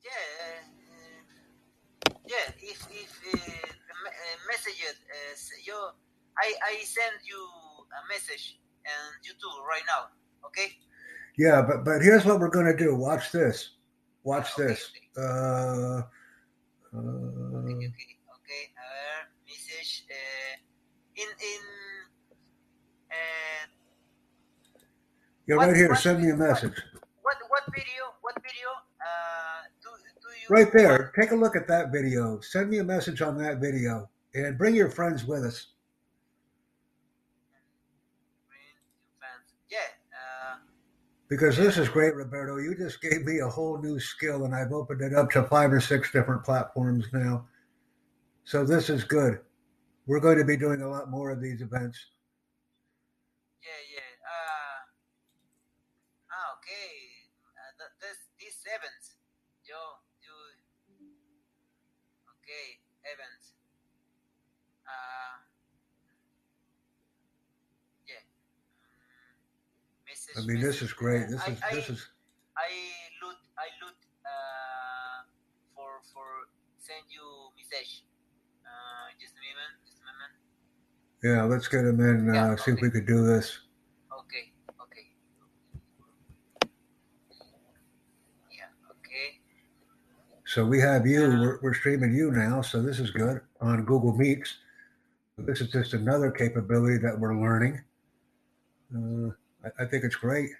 Yeah, 0.00 0.24
uh, 0.40 2.14
yeah. 2.24 2.48
If 2.56 2.80
if 2.88 3.12
uh, 3.28 3.68
uh, 3.68 4.36
messages, 4.48 4.96
uh, 5.04 5.36
you, 5.66 5.76
I 6.40 6.54
I 6.64 6.80
send 6.80 7.20
you 7.28 7.36
a 7.92 8.08
message 8.08 8.58
and 8.86 9.20
you 9.22 9.32
too 9.36 9.52
right 9.68 9.84
now. 9.86 10.08
Okay. 10.46 10.72
Yeah, 11.36 11.60
but 11.60 11.84
but 11.84 12.00
here's 12.00 12.24
what 12.24 12.40
we're 12.40 12.48
gonna 12.48 12.74
do. 12.74 12.96
Watch 12.96 13.32
this. 13.32 13.76
Watch 14.24 14.58
Okay, 14.58 14.64
this. 14.64 14.90
Uh, 15.14 16.08
uh, 16.96 17.68
Okay. 17.68 17.84
Okay. 17.84 18.10
Okay. 18.32 18.64
Uh, 18.80 19.28
message. 19.44 20.08
Uh, 20.08 20.56
in 21.20 21.28
in. 21.28 21.60
Uh, 23.10 23.66
yeah, 25.46 25.56
What- 25.56 25.68
right 25.68 25.76
here. 25.76 25.94
Send 25.94 26.22
me 26.22 26.30
a 26.30 26.36
message. 26.36 26.74
what 27.22 27.36
what 27.48 27.62
video? 27.74 28.14
What 28.20 28.34
video? 28.42 28.68
Uh, 29.00 29.62
do 29.82 29.88
do 30.22 30.28
you? 30.40 30.46
Right 30.50 30.72
there. 30.72 31.12
Take 31.18 31.30
a 31.32 31.36
look 31.36 31.56
at 31.56 31.66
that 31.68 31.90
video. 31.92 32.40
Send 32.40 32.70
me 32.70 32.78
a 32.78 32.84
message 32.84 33.22
on 33.22 33.38
that 33.38 33.58
video, 33.58 34.08
and 34.34 34.56
bring 34.58 34.74
your 34.74 34.90
friends 34.90 35.24
with 35.24 35.44
us. 35.44 35.68
Yeah. 39.70 39.78
Uh, 40.12 40.56
Because 41.28 41.56
this 41.56 41.76
is 41.76 41.88
great, 41.90 42.14
Roberto. 42.14 42.56
You 42.56 42.74
just 42.74 43.00
gave 43.02 43.24
me 43.24 43.40
a 43.40 43.48
whole 43.48 43.78
new 43.80 44.00
skill, 44.00 44.44
and 44.44 44.54
I've 44.54 44.72
opened 44.72 45.02
it 45.02 45.14
up 45.14 45.30
to 45.32 45.42
five 45.44 45.70
or 45.72 45.80
six 45.80 46.10
different 46.10 46.42
platforms 46.44 47.06
now. 47.12 47.46
So 48.44 48.64
this 48.64 48.88
is 48.88 49.04
good. 49.04 49.40
We're 50.06 50.20
going 50.20 50.38
to 50.38 50.44
be 50.44 50.56
doing 50.56 50.80
a 50.80 50.88
lot 50.88 51.10
more 51.10 51.30
of 51.30 51.40
these 51.42 51.60
events. 51.60 51.98
yeah. 53.62 53.68
Yeah. 53.92 54.00
Uh, 54.24 54.78
ah. 56.32 56.56
Okay. 56.56 57.28
Uh, 57.52 57.72
th- 57.76 57.96
this 58.00 58.18
this 58.40 58.56
events. 58.64 59.16
Yo. 59.68 59.76
You. 60.24 60.32
Okay. 62.40 62.80
Events. 63.04 63.52
Uh. 64.88 65.44
Yeah. 68.08 68.24
Message. 70.34 70.44
I 70.44 70.46
mean, 70.52 70.60
this 70.62 70.82
is 70.82 70.92
great. 70.92 71.24
Uh, 71.24 71.30
This 71.30 71.40
I, 71.46 71.50
is 71.52 71.58
I, 71.70 71.74
this 71.74 71.88
is 71.90 72.08
I 72.56 72.68
look 73.24 73.36
I 73.56 73.66
look 73.84 73.96
uh, 74.26 75.18
for 75.74 76.00
for 76.12 76.26
send 76.78 77.04
you 77.10 77.50
message. 77.56 78.04
Uh, 78.64 79.08
just 79.20 79.34
a 79.34 79.42
moment, 79.46 79.72
just 79.86 79.98
a 79.98 80.04
moment. 80.04 80.32
yeah. 81.24 81.42
Let's 81.44 81.68
get 81.68 81.84
him 81.84 82.00
in. 82.00 82.30
Uh, 82.30 82.32
Yeah, 82.34 82.56
See 82.56 82.72
if 82.72 82.80
we 82.80 82.90
could 82.90 83.06
do 83.06 83.24
this. 83.26 83.58
Okay, 84.12 84.52
okay. 84.82 85.06
Yeah, 88.52 88.68
okay. 88.90 89.38
So 90.44 90.64
we 90.66 90.80
have 90.80 91.06
you. 91.06 91.24
Uh, 91.24 91.40
We're, 91.40 91.58
we're 91.62 91.74
streaming 91.74 92.14
you 92.14 92.30
now. 92.32 92.60
So 92.62 92.82
this 92.82 92.98
is 93.00 93.10
good 93.10 93.40
on 93.60 93.84
Google 93.84 94.14
Meets. 94.16 94.58
This 95.38 95.60
is 95.60 95.70
just 95.70 95.94
another 95.94 96.30
capability 96.32 96.98
that 96.98 97.18
we're 97.18 97.40
learning. 97.40 97.80
Uh, 98.92 99.30
I, 99.78 99.82
I 99.82 99.86
think 99.86 100.04
it's 100.04 100.16
great. 100.16 100.50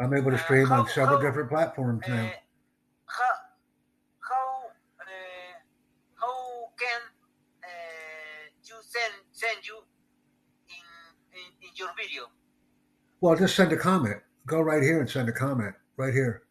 I'm 0.00 0.14
able 0.14 0.30
to 0.30 0.36
Uh, 0.36 0.44
stream 0.44 0.70
on 0.70 0.86
several 0.88 1.20
different 1.20 1.48
platforms 1.48 2.02
now. 2.06 2.30
how 3.06 3.34
how 4.20 4.70
how 6.14 6.70
can 6.78 7.00
you 8.64 8.74
send 8.82 9.12
send 9.32 9.66
you 9.66 9.78
in, 10.68 11.38
in 11.38 11.68
in 11.68 11.74
your 11.74 11.88
video? 11.96 12.30
Well, 13.20 13.34
just 13.34 13.56
send 13.56 13.72
a 13.72 13.76
comment. 13.76 14.22
Go 14.46 14.60
right 14.60 14.82
here 14.82 15.00
and 15.00 15.10
send 15.10 15.28
a 15.28 15.32
comment 15.32 15.74
right 15.96 16.14
here. 16.14 16.42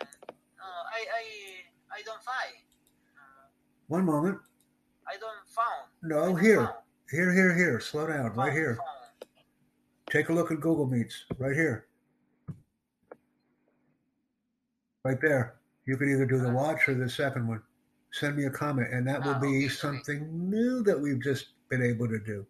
Uh, 0.00 0.04
I 0.62 1.00
I 1.20 1.24
I 1.98 2.02
don't 2.04 2.22
find. 2.22 2.54
Uh, 3.18 3.48
One 3.88 4.04
moment. 4.04 4.38
I 5.08 5.16
don't 5.18 5.48
found. 5.48 5.85
No, 6.06 6.34
here, 6.34 6.72
here, 7.10 7.32
here, 7.32 7.54
here. 7.54 7.80
Slow 7.80 8.06
down. 8.06 8.32
Right 8.34 8.52
here. 8.52 8.78
Take 10.08 10.28
a 10.28 10.32
look 10.32 10.52
at 10.52 10.60
Google 10.60 10.86
Meets. 10.86 11.24
Right 11.38 11.54
here. 11.54 11.86
Right 15.04 15.20
there. 15.20 15.56
You 15.84 15.96
could 15.96 16.08
either 16.08 16.26
do 16.26 16.38
the 16.38 16.50
watch 16.50 16.88
or 16.88 16.94
the 16.94 17.08
second 17.08 17.46
one. 17.46 17.62
Send 18.12 18.36
me 18.36 18.44
a 18.44 18.50
comment, 18.50 18.92
and 18.92 19.06
that 19.06 19.24
will 19.24 19.34
be 19.34 19.64
oh, 19.64 19.66
okay. 19.66 19.68
something 19.68 20.50
new 20.50 20.82
that 20.84 20.98
we've 20.98 21.22
just 21.22 21.48
been 21.68 21.82
able 21.82 22.08
to 22.08 22.18
do. 22.18 22.46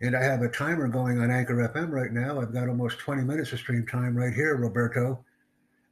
And 0.00 0.14
I 0.14 0.22
have 0.22 0.42
a 0.42 0.48
timer 0.48 0.88
going 0.88 1.20
on 1.20 1.30
Anchor 1.30 1.54
FM 1.74 1.90
right 1.90 2.12
now. 2.12 2.40
I've 2.40 2.52
got 2.52 2.68
almost 2.68 2.98
20 2.98 3.22
minutes 3.22 3.52
of 3.52 3.58
stream 3.58 3.86
time 3.86 4.16
right 4.16 4.32
here, 4.32 4.56
Roberto. 4.56 5.24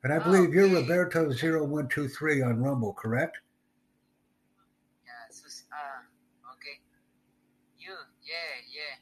And 0.05 0.13
I 0.13 0.19
believe 0.19 0.53
you're. 0.53 0.69
Roberto0123 0.69 2.47
on 2.47 2.63
Rumble, 2.63 2.93
correct? 2.93 3.39
Yeah, 5.07 5.13
sus- 5.31 5.65
ah, 5.73 6.05
okay. 6.53 6.81
You, 7.79 7.95
yeah, 8.35 8.55
yeah. 8.79 8.95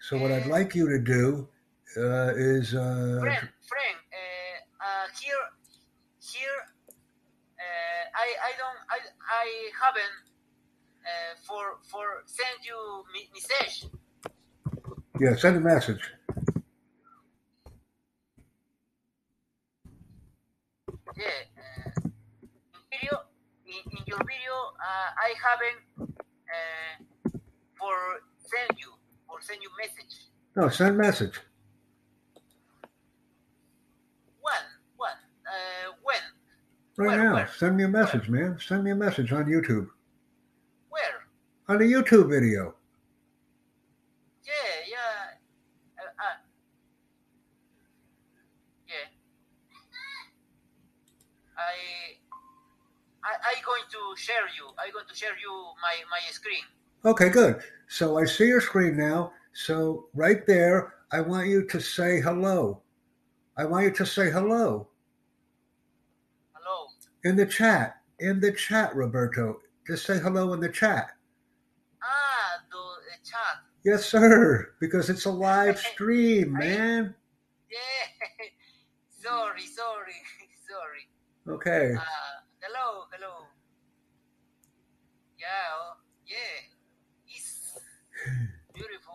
So 0.00 0.18
what 0.18 0.30
I'd 0.32 0.46
like 0.46 0.74
you 0.74 0.88
to 0.88 0.98
do 0.98 1.48
uh, 1.96 2.32
is 2.36 2.74
uh, 2.74 3.18
Friend, 3.20 3.48
friend, 3.72 3.96
uh, 4.12 4.56
uh, 4.86 5.06
here, 5.20 5.44
here, 6.20 6.58
uh, 7.58 8.02
I, 8.24 8.26
I 8.48 8.50
don't, 8.60 8.80
I, 8.94 8.98
I 9.42 9.46
haven't, 9.80 10.16
uh, 11.04 11.34
for, 11.46 11.78
for 11.90 12.06
send 12.26 12.58
you 12.64 13.04
message. 13.32 13.88
yeah, 15.20 15.34
send 15.36 15.56
a 15.56 15.60
message. 15.60 16.02
Yeah, 21.16 21.46
uh, 21.56 22.00
in 22.04 22.82
video, 22.92 23.14
in, 23.66 23.82
in 23.92 24.02
your 24.06 24.18
video, 24.18 24.54
uh, 24.82 25.10
I 25.16 25.30
haven't, 25.46 25.80
uh, 26.50 27.04
for 27.84 27.96
send 28.48 28.78
you, 28.80 28.90
for 29.28 29.38
send 29.42 29.60
you 29.62 29.68
message. 29.78 30.14
No, 30.56 30.68
send 30.68 30.96
message. 30.96 31.38
When, 34.40 34.64
when, 34.96 35.10
uh, 35.10 35.92
when, 36.02 36.16
Right 36.96 37.18
Where, 37.18 37.24
now. 37.28 37.34
where? 37.34 37.48
Send 37.58 37.76
me 37.76 37.84
a 37.84 37.88
message, 37.88 38.28
man. 38.28 38.56
Send 38.64 38.84
me 38.84 38.92
a 38.92 38.94
message 38.94 39.32
on 39.32 39.46
YouTube. 39.46 39.88
where? 40.88 41.26
On 41.68 41.76
a 41.76 41.84
YouTube 41.84 42.30
video. 42.30 42.74
Yeah, 44.46 44.52
yeah. 44.88 45.98
Uh, 45.98 46.22
uh, 46.24 46.36
yeah. 48.86 49.08
I, 51.58 52.14
I, 53.24 53.32
I 53.50 53.54
going 53.66 53.82
to 53.90 54.20
share 54.20 54.46
you. 54.56 54.70
I 54.78 54.90
going 54.92 55.06
to 55.08 55.16
share 55.16 55.36
you 55.40 55.52
my 55.82 55.96
my 56.10 56.20
screen. 56.30 56.62
Okay, 57.04 57.28
good. 57.28 57.60
So 57.88 58.18
I 58.18 58.24
see 58.24 58.46
your 58.46 58.62
screen 58.62 58.96
now. 58.96 59.32
So 59.52 60.06
right 60.14 60.46
there, 60.46 60.94
I 61.12 61.20
want 61.20 61.48
you 61.48 61.66
to 61.66 61.80
say 61.80 62.20
hello. 62.20 62.80
I 63.56 63.64
want 63.66 63.84
you 63.84 63.90
to 63.92 64.06
say 64.06 64.30
hello 64.30 64.88
Hello. 66.54 66.86
in 67.24 67.36
the 67.36 67.46
chat. 67.46 67.96
In 68.20 68.40
the 68.40 68.52
chat, 68.52 68.94
Roberto. 68.96 69.60
Just 69.86 70.06
say 70.06 70.18
hello 70.18 70.54
in 70.54 70.60
the 70.60 70.68
chat. 70.68 71.10
Ah, 72.02 72.62
the 72.70 72.78
uh, 72.78 73.16
chat. 73.22 73.62
Yes, 73.84 74.06
sir. 74.06 74.72
Because 74.80 75.10
it's 75.10 75.26
a 75.26 75.30
live 75.30 75.78
stream, 75.92 76.54
man. 76.54 77.14
Yeah. 77.70 78.26
sorry, 79.10 79.66
sorry, 79.66 80.16
sorry. 80.68 81.54
Okay. 81.54 81.94
Uh, 81.96 82.02
hello, 82.60 83.04
hello. 83.12 83.44
Yeah, 85.38 85.46
oh, 85.78 85.92
yeah. 86.26 86.73
Beautiful. 88.74 89.14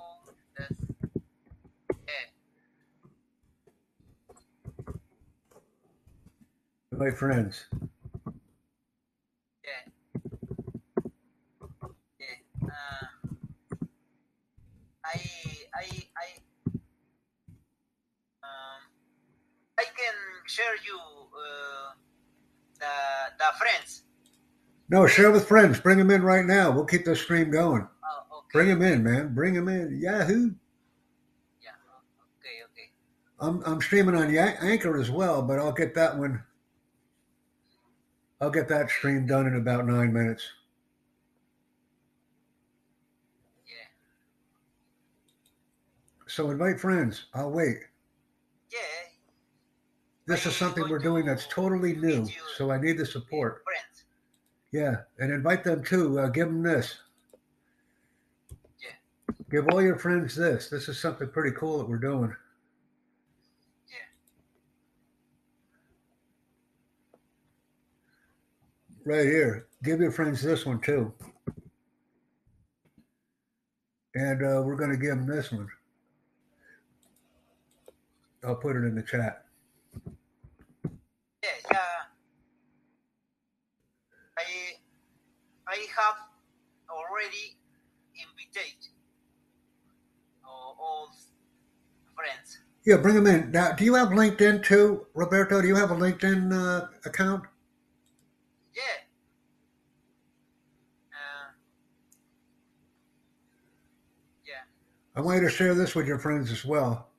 My 6.91 7.11
friends. 7.11 7.65
Yeah. 9.63 9.91
Yeah. 12.19 12.67
Uh, 12.67 13.05
I 15.05 15.21
I 15.75 15.85
I 16.17 16.27
um 18.43 18.81
I 19.77 19.83
can 19.85 20.15
share 20.47 20.75
you 20.85 20.97
uh, 20.99 21.93
the 22.79 22.93
the 23.37 23.49
friends 23.59 24.03
No, 24.89 25.07
share 25.07 25.31
with 25.31 25.47
friends. 25.47 25.79
Bring 25.79 25.97
them 25.99 26.11
in 26.11 26.23
right 26.23 26.45
now. 26.45 26.71
We'll 26.71 26.85
keep 26.85 27.05
the 27.05 27.15
stream 27.15 27.51
going. 27.51 27.87
Bring 28.51 28.67
them 28.67 28.81
in, 28.81 29.03
man. 29.03 29.33
Bring 29.33 29.53
them 29.53 29.67
in. 29.67 29.99
Yahoo. 30.01 30.51
Yeah. 31.61 31.69
Okay. 32.39 32.63
Okay. 32.71 32.89
I'm 33.39 33.63
I'm 33.65 33.81
streaming 33.81 34.15
on 34.15 34.35
Anchor 34.35 34.99
as 34.99 35.11
well, 35.11 35.41
but 35.41 35.59
I'll 35.59 35.71
get 35.71 35.93
that 35.95 36.17
one. 36.17 36.43
I'll 38.41 38.49
get 38.49 38.67
that 38.69 38.89
stream 38.89 39.25
done 39.25 39.47
in 39.47 39.55
about 39.55 39.85
nine 39.85 40.13
minutes. 40.13 40.43
Yeah. 43.67 43.85
So 46.27 46.49
invite 46.49 46.79
friends. 46.79 47.27
I'll 47.33 47.51
wait. 47.51 47.77
Yeah. 48.71 48.79
This 50.25 50.45
is 50.45 50.55
something 50.55 50.87
we're 50.89 50.99
doing 50.99 51.25
that's 51.25 51.47
totally 51.47 51.95
new, 51.95 52.27
so 52.55 52.71
I 52.71 52.79
need 52.79 52.97
the 52.97 53.05
support. 53.05 53.63
Friends. 53.63 54.05
Yeah, 54.71 55.01
and 55.19 55.33
invite 55.33 55.63
them 55.63 55.83
too. 55.83 56.19
Uh, 56.19 56.27
give 56.27 56.47
them 56.47 56.63
this. 56.63 56.97
Give 59.49 59.67
all 59.69 59.81
your 59.81 59.97
friends 59.97 60.35
this. 60.35 60.69
This 60.69 60.87
is 60.89 60.99
something 60.99 61.27
pretty 61.27 61.55
cool 61.57 61.79
that 61.79 61.89
we're 61.89 61.97
doing. 61.97 62.35
Yeah. 63.89 63.95
Right 69.05 69.25
here. 69.25 69.65
Give 69.83 69.99
your 69.99 70.11
friends 70.11 70.41
this 70.41 70.67
one 70.67 70.79
too. 70.81 71.11
And 74.13 74.43
uh, 74.43 74.61
we're 74.63 74.75
going 74.75 74.91
to 74.91 74.97
give 74.97 75.15
them 75.15 75.25
this 75.25 75.51
one. 75.51 75.67
I'll 78.43 78.55
put 78.55 78.75
it 78.75 78.85
in 78.85 78.93
the 78.95 79.03
chat. 79.03 79.45
Yeah. 81.43 81.49
Yeah. 81.71 81.77
I 84.37 84.43
I 85.67 85.85
have 85.95 86.15
already 86.89 87.57
invited 88.15 88.75
all, 90.49 90.75
all 90.79 91.09
friends. 92.15 92.59
Yeah, 92.85 92.97
bring 92.97 93.15
them 93.15 93.27
in. 93.27 93.51
Now, 93.51 93.73
do 93.73 93.83
you 93.83 93.95
have 93.95 94.09
LinkedIn 94.09 94.63
too, 94.63 95.05
Roberto? 95.13 95.61
Do 95.61 95.67
you 95.67 95.75
have 95.75 95.91
a 95.91 95.95
LinkedIn 95.95 96.53
uh, 96.53 96.87
account? 97.05 97.43
Yeah. 98.73 98.81
Uh, 101.11 101.51
yeah. 104.45 104.53
I 105.15 105.21
want 105.21 105.41
you 105.41 105.47
to 105.47 105.53
share 105.53 105.73
this 105.75 105.93
with 105.93 106.07
your 106.07 106.19
friends 106.19 106.51
as 106.51 106.63
well. 106.63 107.09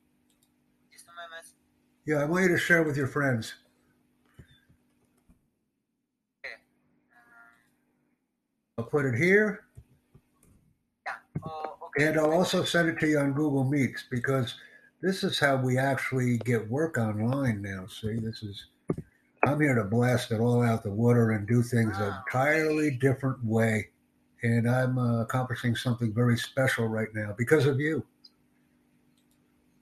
Just 0.91 1.05
a 1.05 1.09
moment. 1.09 1.45
Yeah, 2.05 2.17
I 2.17 2.25
want 2.25 2.43
you 2.43 2.49
to 2.49 2.57
share 2.57 2.81
with 2.83 2.97
your 2.97 3.07
friends. 3.07 3.53
Okay. 6.43 6.55
Um, 7.13 8.79
I'll 8.79 8.85
put 8.85 9.05
it 9.05 9.15
here, 9.15 9.65
yeah. 11.05 11.13
Oh, 11.45 11.77
okay. 11.85 12.07
and 12.07 12.17
I'll 12.19 12.31
also 12.31 12.63
send 12.63 12.89
it 12.89 12.99
to 13.01 13.07
you 13.07 13.19
on 13.19 13.33
Google 13.33 13.63
Meets 13.63 14.05
because 14.09 14.55
this 15.01 15.23
is 15.23 15.39
how 15.39 15.55
we 15.57 15.77
actually 15.77 16.37
get 16.39 16.69
work 16.69 16.97
online 16.97 17.61
now. 17.61 17.87
See, 17.87 18.17
this 18.19 18.43
is 18.43 18.65
I'm 19.45 19.59
here 19.59 19.73
to 19.75 19.83
blast 19.83 20.31
it 20.31 20.39
all 20.39 20.61
out 20.61 20.83
the 20.83 20.91
water 20.91 21.31
and 21.31 21.47
do 21.47 21.63
things 21.63 21.97
an 21.97 22.11
Ah, 22.13 22.23
entirely 22.27 22.91
different 22.91 23.43
way, 23.43 23.89
and 24.43 24.69
I'm 24.69 24.97
uh, 24.99 25.21
accomplishing 25.21 25.75
something 25.75 26.13
very 26.13 26.37
special 26.37 26.87
right 26.87 27.07
now 27.15 27.33
because 27.37 27.65
of 27.65 27.79
you. 27.79 28.05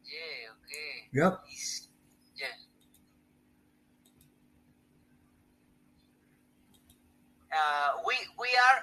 Yeah. 0.05 0.51
Okay. 0.55 1.09
Yep. 1.13 1.39
Yeah. 2.36 2.45
Uh, 7.51 8.01
we 8.07 8.13
we 8.39 8.47
are 8.47 8.80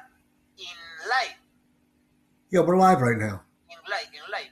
in 0.58 0.76
live, 1.08 1.36
Yeah, 2.50 2.60
we're 2.60 2.76
live 2.76 3.00
right 3.00 3.16
now. 3.18 3.42
in 3.70 3.78
live, 3.90 4.08
in 4.12 4.30
live, 4.32 4.50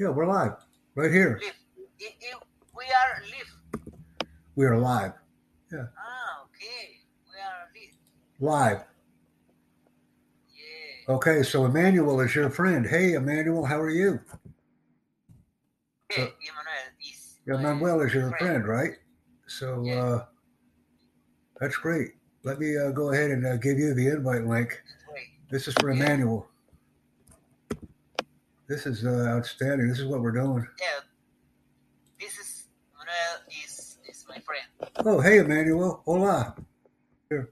Yeah, 0.00 0.08
we're 0.08 0.26
live 0.26 0.54
right 0.94 1.12
here. 1.12 1.38
live. 1.42 1.52
We 2.74 2.84
are 2.86 3.22
live. 3.22 3.92
We 4.56 4.64
are 4.64 4.78
live. 4.78 5.12
Yeah. 5.70 5.84
Ah, 5.98 6.44
okay. 6.46 6.96
We 7.28 7.36
are 7.38 7.68
live. 7.74 8.78
Live. 8.78 8.84
Yeah. 10.56 11.14
Okay, 11.16 11.42
so 11.42 11.66
Emmanuel 11.66 12.18
is 12.22 12.34
your 12.34 12.48
friend. 12.48 12.86
Hey, 12.86 13.12
Emmanuel, 13.12 13.66
how 13.66 13.78
are 13.78 13.90
you? 13.90 14.20
Okay, 16.10 16.22
Emmanuel 16.22 16.96
is. 17.06 17.36
Yeah, 17.46 17.58
Manuel 17.58 18.00
is 18.00 18.14
your 18.14 18.34
friend, 18.38 18.66
right? 18.66 18.92
So 19.48 19.82
Yeah. 19.84 20.00
uh, 20.00 20.24
that's 21.60 21.76
great. 21.76 22.12
Let 22.42 22.58
me 22.58 22.74
uh, 22.74 22.92
go 22.92 23.12
ahead 23.12 23.32
and 23.32 23.46
uh, 23.46 23.58
give 23.58 23.78
you 23.78 23.92
the 23.92 24.08
invite 24.08 24.46
link. 24.46 24.82
This 25.50 25.68
is 25.68 25.74
for. 25.74 25.90
Emmanuel. 25.90 26.49
This 28.70 28.86
is 28.86 29.04
uh, 29.04 29.34
outstanding. 29.34 29.88
This 29.88 29.98
is 29.98 30.06
what 30.06 30.20
we're 30.22 30.30
doing. 30.30 30.64
Yeah. 30.78 31.02
This 32.20 32.38
is 32.38 32.68
Emmanuel 32.94 33.42
is 33.66 33.98
is 34.08 34.24
my 34.28 34.38
friend. 34.38 34.62
Oh, 35.04 35.20
hey, 35.20 35.38
Emmanuel. 35.38 36.02
Hola. 36.06 36.54
Here. 37.28 37.50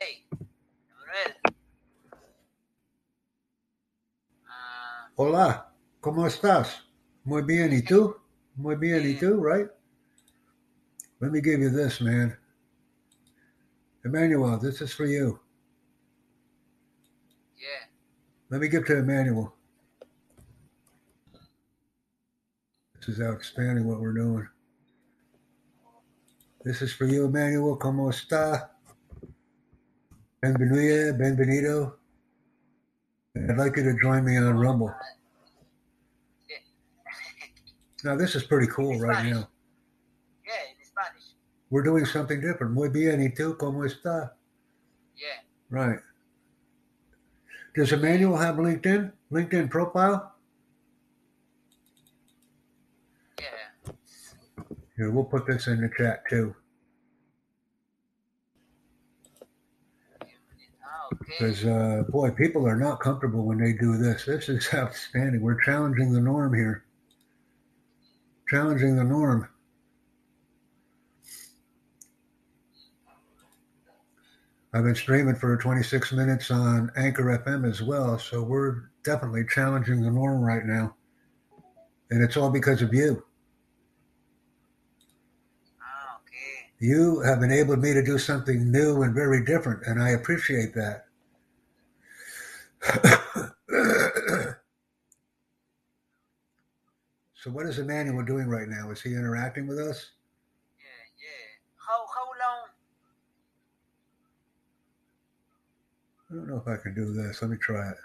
Hey, 0.00 0.24
Emmanuel. 0.32 1.36
Uh, 4.50 5.14
Hola. 5.16 5.66
¿Cómo 6.02 6.26
estás? 6.26 6.80
Muy 7.24 7.42
bien. 7.42 7.72
¿Y 7.72 7.82
tú? 7.82 8.16
Muy 8.56 8.74
bien. 8.74 9.06
¿Y 9.06 9.14
tú? 9.14 9.40
Right? 9.40 9.68
Let 11.20 11.30
me 11.30 11.40
give 11.40 11.60
you 11.60 11.70
this, 11.70 12.00
man. 12.00 12.36
Emmanuel, 14.04 14.58
this 14.58 14.80
is 14.80 14.92
for 14.92 15.06
you. 15.06 15.38
yeah. 17.56 17.86
Let 18.50 18.60
me 18.60 18.68
give 18.68 18.84
to 18.86 18.98
Emmanuel. 18.98 19.54
This 22.96 23.16
is 23.16 23.20
outstanding 23.20 23.86
what 23.86 24.00
we're 24.00 24.12
doing. 24.12 24.46
This 26.64 26.82
is 26.82 26.92
for 26.92 27.06
you, 27.06 27.26
Emmanuel. 27.26 27.78
¿Cómo 27.78 28.10
está? 28.10 28.70
Bienvenido, 30.42 31.16
bienvenido. 31.16 31.94
I'd 33.36 33.56
like 33.56 33.76
you 33.76 33.84
to 33.84 33.96
join 34.02 34.24
me 34.24 34.36
on 34.36 34.58
Rumble. 34.58 34.92
Now, 38.02 38.16
this 38.16 38.34
is 38.34 38.42
pretty 38.42 38.66
cool 38.66 38.98
right 38.98 39.26
now. 39.26 39.48
Yeah, 40.44 40.66
in 40.66 40.84
Spanish. 40.84 41.36
We're 41.70 41.82
doing 41.82 42.04
something 42.04 42.40
different. 42.40 42.72
Muy 42.72 42.88
bien. 42.88 43.20
¿Y 43.20 43.28
tú? 43.28 43.56
¿Cómo 43.56 43.84
está? 43.86 44.32
Yeah. 45.16 45.38
Right. 45.70 46.00
Does 47.74 47.92
Emmanuel 47.92 48.36
have 48.36 48.56
LinkedIn? 48.56 49.12
LinkedIn 49.32 49.70
profile? 49.70 50.34
Yeah. 53.38 53.92
Here, 54.96 55.10
we'll 55.10 55.24
put 55.24 55.46
this 55.46 55.66
in 55.68 55.80
the 55.80 55.90
chat 55.96 56.22
too. 56.28 56.54
Okay. 61.12 61.34
Because, 61.38 61.64
uh, 61.64 62.04
boy, 62.08 62.30
people 62.30 62.66
are 62.66 62.76
not 62.76 63.00
comfortable 63.00 63.44
when 63.44 63.58
they 63.58 63.72
do 63.72 63.96
this. 63.96 64.24
This 64.24 64.48
is 64.48 64.68
outstanding. 64.74 65.40
We're 65.40 65.62
challenging 65.62 66.12
the 66.12 66.20
norm 66.20 66.54
here. 66.54 66.84
Challenging 68.48 68.96
the 68.96 69.04
norm. 69.04 69.48
I've 74.72 74.84
been 74.84 74.94
streaming 74.94 75.34
for 75.34 75.56
26 75.56 76.12
minutes 76.12 76.50
on 76.50 76.92
Anchor 76.96 77.24
FM 77.44 77.68
as 77.68 77.82
well. 77.82 78.18
So 78.18 78.40
we're 78.42 78.90
definitely 79.02 79.44
challenging 79.52 80.00
the 80.00 80.10
norm 80.10 80.40
right 80.40 80.64
now. 80.64 80.94
And 82.10 82.22
it's 82.22 82.36
all 82.36 82.50
because 82.50 82.80
of 82.80 82.94
you. 82.94 83.24
Ah, 85.82 86.18
okay. 86.22 86.70
You 86.78 87.20
have 87.20 87.42
enabled 87.42 87.80
me 87.80 87.94
to 87.94 88.04
do 88.04 88.16
something 88.16 88.70
new 88.70 89.02
and 89.02 89.12
very 89.12 89.44
different, 89.44 89.82
and 89.86 90.00
I 90.00 90.10
appreciate 90.10 90.72
that. 90.74 91.06
so, 97.34 97.50
what 97.50 97.66
is 97.66 97.78
Emmanuel 97.78 98.24
doing 98.24 98.48
right 98.48 98.68
now? 98.68 98.90
Is 98.90 99.02
he 99.02 99.14
interacting 99.14 99.66
with 99.66 99.78
us? 99.78 100.12
Yeah, 100.78 100.86
yeah. 101.20 101.46
How 101.76 102.06
how 102.14 102.24
long? 102.24 102.68
I 106.30 106.34
don't 106.34 106.48
know 106.48 106.62
if 106.64 106.68
I 106.68 106.76
can 106.80 106.94
do 106.94 107.12
this. 107.12 107.42
Let 107.42 107.50
me 107.50 107.56
try 107.56 107.90
it. 107.90 107.96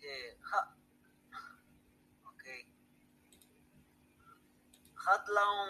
Yeah. 0.00 0.60
Okay. 2.28 2.66
How 4.94 5.18
long 5.34 5.68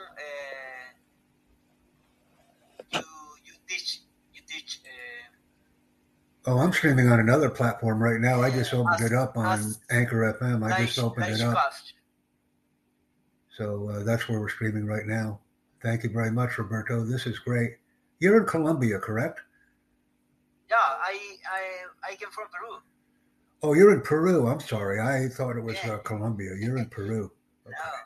uh, 2.92 2.98
you 2.98 3.00
you 3.44 3.52
teach 3.68 4.00
you 4.34 4.42
teach 4.46 4.80
uh, 4.84 6.50
Oh, 6.50 6.58
I'm 6.58 6.72
streaming 6.72 7.10
on 7.10 7.20
another 7.20 7.48
platform 7.50 8.02
right 8.02 8.20
now. 8.20 8.42
I 8.42 8.50
just 8.50 8.72
opened 8.74 8.96
Us- 8.96 9.02
it 9.02 9.12
up 9.12 9.36
on 9.36 9.74
Anchor 9.90 10.36
FM. 10.40 10.62
I 10.70 10.84
just 10.84 10.98
opened 10.98 11.32
it 11.34 11.40
up. 11.40 11.54
cast? 11.56 11.94
So 13.56 13.88
uh, 13.90 14.04
that's 14.04 14.28
where 14.28 14.40
we're 14.40 14.48
streaming 14.48 14.86
right 14.86 15.06
now. 15.06 15.40
Thank 15.82 16.02
you 16.02 16.10
very 16.10 16.30
much, 16.30 16.58
Roberto. 16.58 17.04
This 17.04 17.26
is 17.26 17.38
great. 17.38 17.76
You're 18.18 18.38
in 18.40 18.46
Colombia, 18.46 18.98
correct? 18.98 19.40
Yeah, 20.70 20.76
I 20.78 21.29
I 21.50 21.62
I 22.12 22.14
came 22.16 22.30
from 22.30 22.46
Peru. 22.52 22.78
Oh, 23.62 23.74
you're 23.74 23.92
in 23.92 24.00
Peru. 24.00 24.46
I'm 24.48 24.60
sorry. 24.60 25.00
I 25.00 25.28
thought 25.28 25.56
it 25.56 25.62
was 25.62 25.76
Yeah. 25.84 25.94
uh, 25.94 25.98
Colombia. 25.98 26.52
You're 26.58 26.78
in 26.78 26.88
Peru. 26.88 27.30
No, 27.70 27.70
Okay. 27.70 28.02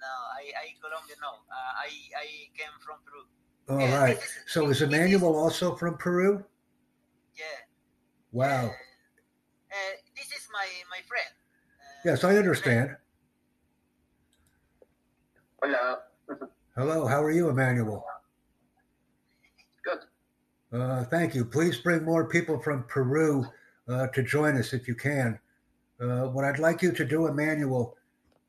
no, 0.00 0.12
I 0.38 0.42
I 0.62 0.66
Colombia 0.80 1.16
no. 1.20 1.32
Uh, 1.50 1.72
I 1.84 1.90
I 2.16 2.26
came 2.56 2.74
from 2.84 2.96
Peru. 3.04 3.22
All 3.68 3.80
Yeah, 3.80 3.98
right. 4.00 4.16
is- 4.16 4.38
So 4.46 4.62
is 4.64 4.68
this 4.68 4.76
is- 4.78 4.88
Emmanuel 4.88 5.36
also 5.36 5.74
from 5.76 5.98
Peru? 5.98 6.44
Yeah. 7.34 7.44
Wow. 8.32 8.66
Uh, 8.66 9.74
uh, 9.76 9.94
this 10.16 10.28
is 10.32 10.44
my 10.52 10.66
my 10.90 11.00
friend. 11.10 11.32
Uh, 11.80 12.00
Yes, 12.08 12.24
I 12.24 12.36
understand. 12.36 12.96
Hola. 15.62 16.02
Hello, 16.76 17.06
how 17.06 17.22
are 17.22 17.30
you, 17.30 17.48
Emmanuel? 17.50 18.04
Uh, 20.72 21.04
thank 21.04 21.34
you. 21.34 21.44
Please 21.44 21.76
bring 21.78 22.02
more 22.02 22.24
people 22.24 22.58
from 22.58 22.84
Peru 22.84 23.46
uh, 23.88 24.06
to 24.08 24.22
join 24.22 24.56
us 24.56 24.72
if 24.72 24.88
you 24.88 24.94
can. 24.94 25.38
Uh, 26.00 26.28
what 26.28 26.44
I'd 26.44 26.58
like 26.58 26.80
you 26.80 26.92
to 26.92 27.04
do, 27.04 27.26
Emmanuel, 27.26 27.94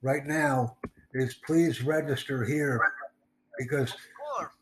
right 0.01 0.25
now 0.25 0.77
is 1.13 1.35
please 1.45 1.83
register 1.83 2.45
here 2.45 2.79
because 3.59 3.93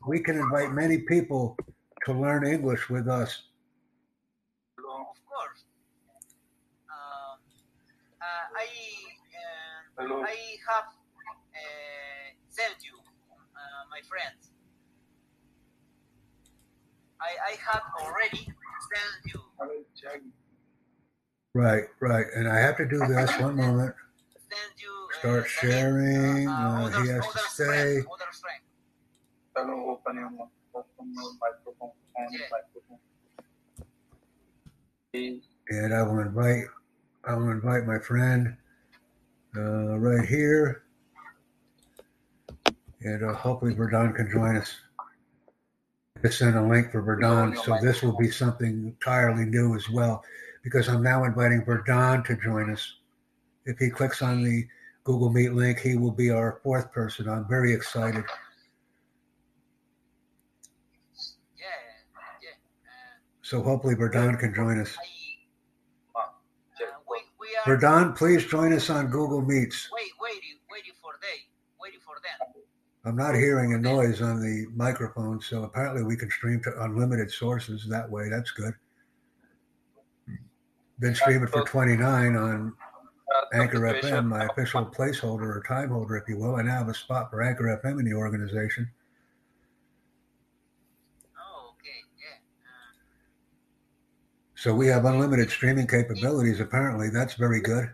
we 0.06 0.18
can 0.20 0.38
invite 0.38 0.72
many 0.72 0.98
people 0.98 1.56
to 2.04 2.12
learn 2.12 2.44
English 2.44 2.90
with 2.90 3.06
us. 3.08 3.44
Of 4.78 4.84
course. 4.84 5.64
Um, 6.90 7.38
uh, 8.20 8.58
I 8.58 8.66
uh. 9.98 10.24
I 10.24 10.36
have 10.68 10.84
sent 12.48 12.74
you, 12.82 12.98
my 13.88 14.00
friends. 14.08 14.41
I 17.22 17.52
I 17.52 17.56
have 17.70 17.82
already 18.00 18.44
sent 18.46 19.34
you. 19.34 19.40
Right, 21.54 21.84
right. 22.00 22.26
And 22.34 22.48
I 22.48 22.58
have 22.58 22.76
to 22.78 22.86
do 22.88 22.98
this. 23.06 23.30
One 23.40 23.56
moment. 23.56 23.94
Send 24.50 24.72
you. 24.78 24.90
Uh, 25.14 25.18
Start 25.18 25.42
the 25.44 25.48
sharing. 25.48 26.46
link, 26.46 26.48
Uh, 26.50 27.02
he 27.02 27.08
has 27.08 27.24
to 27.24 27.30
others 27.30 27.42
stay. 27.52 27.64
friend, 27.64 28.06
others 28.12 28.40
friend. 28.40 28.62
Hello, 29.56 29.90
open 29.90 30.16
your 30.16 30.30
microphone 30.30 31.92
and 32.16 32.32
Yeah. 32.32 32.40
microphone. 32.50 32.98
Please. 35.12 35.42
And 35.68 35.94
I 35.94 36.02
will 36.02 36.20
invite 36.20 36.64
I 37.24 37.34
will 37.34 37.50
invite 37.50 37.84
my 37.86 37.98
friend 37.98 38.56
uh, 39.56 39.98
right 39.98 40.26
here. 40.26 40.82
And 43.02 43.24
uh, 43.24 43.34
hopefully 43.34 43.74
Verdon 43.74 44.12
can 44.14 44.30
join 44.30 44.56
us. 44.56 44.74
Just 46.22 46.38
send 46.38 46.56
a 46.56 46.62
link 46.62 46.92
for 46.92 47.02
Verdon. 47.02 47.56
So 47.64 47.76
this 47.82 48.02
will 48.02 48.16
be 48.16 48.30
something 48.30 48.86
entirely 48.86 49.44
new 49.44 49.74
as 49.74 49.90
well. 49.90 50.24
Because 50.62 50.88
I'm 50.88 51.02
now 51.02 51.24
inviting 51.24 51.64
Verdon 51.64 52.22
to 52.24 52.36
join 52.36 52.70
us. 52.70 52.94
If 53.66 53.78
he 53.78 53.90
clicks 53.90 54.22
on 54.22 54.44
the 54.44 54.66
Google 55.04 55.30
Meet 55.30 55.52
link, 55.54 55.80
he 55.80 55.96
will 55.96 56.12
be 56.12 56.30
our 56.30 56.60
fourth 56.62 56.92
person. 56.92 57.28
I'm 57.28 57.48
very 57.48 57.72
excited. 57.72 58.24
Yeah, 61.56 61.66
yeah. 62.40 62.50
So 63.42 63.62
hopefully 63.62 63.94
Verdon 63.96 64.36
can 64.36 64.54
join 64.54 64.80
us. 64.80 64.96
I, 64.96 66.20
uh, 66.20 66.86
we, 67.10 67.18
we 67.40 67.48
are 67.56 67.76
Verdon, 67.76 68.12
please 68.12 68.44
join 68.44 68.72
us 68.72 68.90
on 68.90 69.08
Google 69.08 69.40
Meets. 69.40 69.88
wait, 69.92 70.12
waiting, 70.20 70.58
waiting 70.70 70.92
for 71.02 71.12
they, 71.20 71.42
waiting 71.80 72.00
for 72.04 72.14
them. 72.22 72.62
I'm 73.04 73.16
not 73.16 73.34
hearing 73.34 73.74
a 73.74 73.78
noise 73.78 74.22
on 74.22 74.40
the 74.40 74.66
microphone, 74.74 75.40
so 75.40 75.64
apparently 75.64 76.04
we 76.04 76.16
can 76.16 76.30
stream 76.30 76.60
to 76.62 76.84
unlimited 76.84 77.30
sources 77.32 77.84
that 77.88 78.08
way. 78.08 78.28
That's 78.28 78.52
good. 78.52 78.74
Been 81.00 81.14
streaming 81.16 81.48
for 81.48 81.64
29 81.64 82.36
on 82.36 82.74
Anchor 83.52 83.80
FM, 83.80 84.26
my 84.26 84.44
official 84.44 84.86
placeholder 84.86 85.56
or 85.56 85.64
time 85.66 85.88
holder, 85.88 86.16
if 86.16 86.28
you 86.28 86.38
will. 86.38 86.54
I 86.56 86.62
now 86.62 86.78
have 86.78 86.88
a 86.88 86.94
spot 86.94 87.28
for 87.28 87.42
Anchor 87.42 87.80
FM 87.82 87.98
in 87.98 88.04
the 88.04 88.14
organization. 88.14 88.88
Oh, 91.36 91.72
okay, 91.72 92.04
yeah. 92.20 92.38
Uh, 92.64 92.92
So 94.54 94.72
we 94.72 94.86
have 94.86 95.04
unlimited 95.06 95.50
streaming 95.50 95.88
capabilities, 95.88 96.60
apparently. 96.60 97.10
That's 97.10 97.34
very 97.34 97.60
good. 97.60 97.90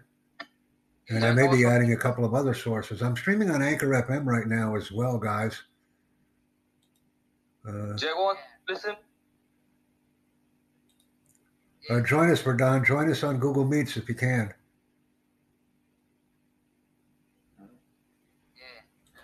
And 1.11 1.25
I 1.25 1.33
may 1.33 1.49
be 1.49 1.65
adding 1.65 1.93
a 1.93 1.97
couple 1.97 2.25
of 2.25 2.35
other 2.35 2.53
sources. 2.55 3.03
I'm 3.03 3.17
streaming 3.17 3.51
on 3.51 3.63
Anchor 3.63 3.89
FM 3.89 4.27
right 4.27 4.47
now 4.47 4.77
as 4.77 4.93
well, 4.93 5.19
guys. 5.19 5.63
Uh, 7.67 7.95
listen. 8.69 8.95
uh, 11.91 12.01
join 12.01 12.31
us, 12.31 12.43
Verdon. 12.43 12.85
Join 12.85 13.11
us 13.11 13.23
on 13.23 13.39
Google 13.39 13.65
Meets 13.65 13.97
if 13.97 14.09
you 14.09 14.15
can. 14.15 14.53
yeah. 18.57 18.65
Uh, 19.17 19.21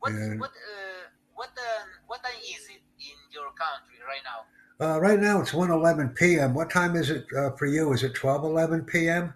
what, 0.00 0.12
And- 0.12 0.40
what, 0.40 0.50
uh, 0.50 1.08
what, 1.34 1.48
um, 1.48 1.88
what 2.06 2.22
time 2.22 2.32
is 2.42 2.68
it 2.68 2.82
in 3.00 3.16
your 3.30 3.48
country 3.52 3.98
right 4.06 4.22
now? 4.24 4.44
Uh, 4.80 5.00
right 5.00 5.18
now 5.18 5.40
it's 5.40 5.50
1:11 5.52 6.14
p.m. 6.14 6.54
What 6.54 6.70
time 6.70 6.94
is 6.94 7.10
it 7.10 7.26
uh, 7.36 7.50
for 7.56 7.66
you? 7.66 7.92
Is 7.92 8.04
it 8.04 8.14
12:11 8.14 8.86
p.m.? 8.86 9.34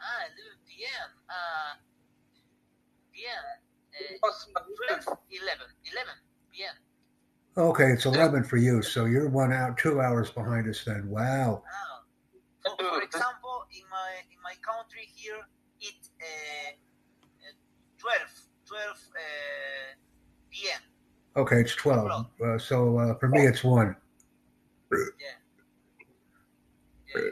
Ah, 0.00 0.22
11 0.22 0.58
p.m. 0.68 1.10
Uh, 1.28 1.74
Uh, 4.22 4.60
12, 4.88 5.18
11, 5.30 5.66
11 5.92 6.12
p.m. 6.52 6.74
Okay, 7.56 7.90
it's 7.92 8.06
11 8.06 8.44
for 8.44 8.58
you, 8.58 8.82
so 8.82 9.06
you're 9.06 9.28
one 9.28 9.52
out, 9.52 9.78
two 9.78 10.00
hours 10.00 10.30
behind 10.30 10.68
us 10.68 10.84
then. 10.84 11.08
Wow. 11.08 11.62
Ah, 11.66 12.02
for, 12.78 13.02
example, 13.02 13.64
in 13.72 13.82
my 13.90 14.10
in 14.30 14.38
my 14.42 14.54
country 14.62 15.08
here, 15.14 15.40
it 15.80 15.94
uh, 16.20 16.70
uh, 17.22 17.52
12, 17.98 18.20
12 18.66 18.82
uh, 18.86 18.96
p.m. 20.50 20.80
Okay, 21.36 21.60
it's 21.60 21.74
12. 21.74 22.26
Uh, 22.44 22.58
so 22.58 22.98
uh, 22.98 23.14
for 23.18 23.28
me, 23.28 23.46
it's 23.46 23.64
one. 23.64 23.96
Yeah, 24.92 24.98
yeah. 27.16 27.22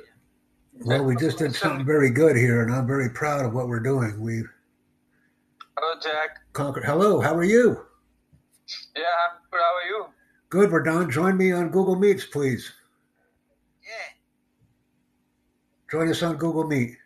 Well, 0.80 1.04
we 1.04 1.16
just 1.16 1.38
did 1.38 1.54
something 1.54 1.84
very 1.84 2.10
good 2.10 2.36
here, 2.36 2.62
and 2.62 2.72
I'm 2.72 2.86
very 2.86 3.10
proud 3.10 3.44
of 3.44 3.52
what 3.52 3.68
we're 3.68 3.80
doing. 3.80 4.20
We 4.20 4.42
Hello, 4.42 4.57
Jack. 6.02 6.40
conquered. 6.52 6.84
Hello, 6.84 7.20
how 7.20 7.34
are 7.34 7.44
you? 7.44 7.84
Yeah, 8.96 9.02
I'm 9.02 9.38
good. 9.50 9.60
How 9.60 9.74
are 9.76 9.88
you? 9.88 10.06
Good, 10.50 10.70
Verdon. 10.70 11.10
Join 11.10 11.36
me 11.36 11.52
on 11.52 11.70
Google 11.70 11.96
Meets, 11.96 12.24
please. 12.26 12.72
yeah. 13.82 14.16
Join 15.90 16.08
us 16.08 16.22
on 16.22 16.36
Google 16.36 16.64
Meet. 16.66 16.96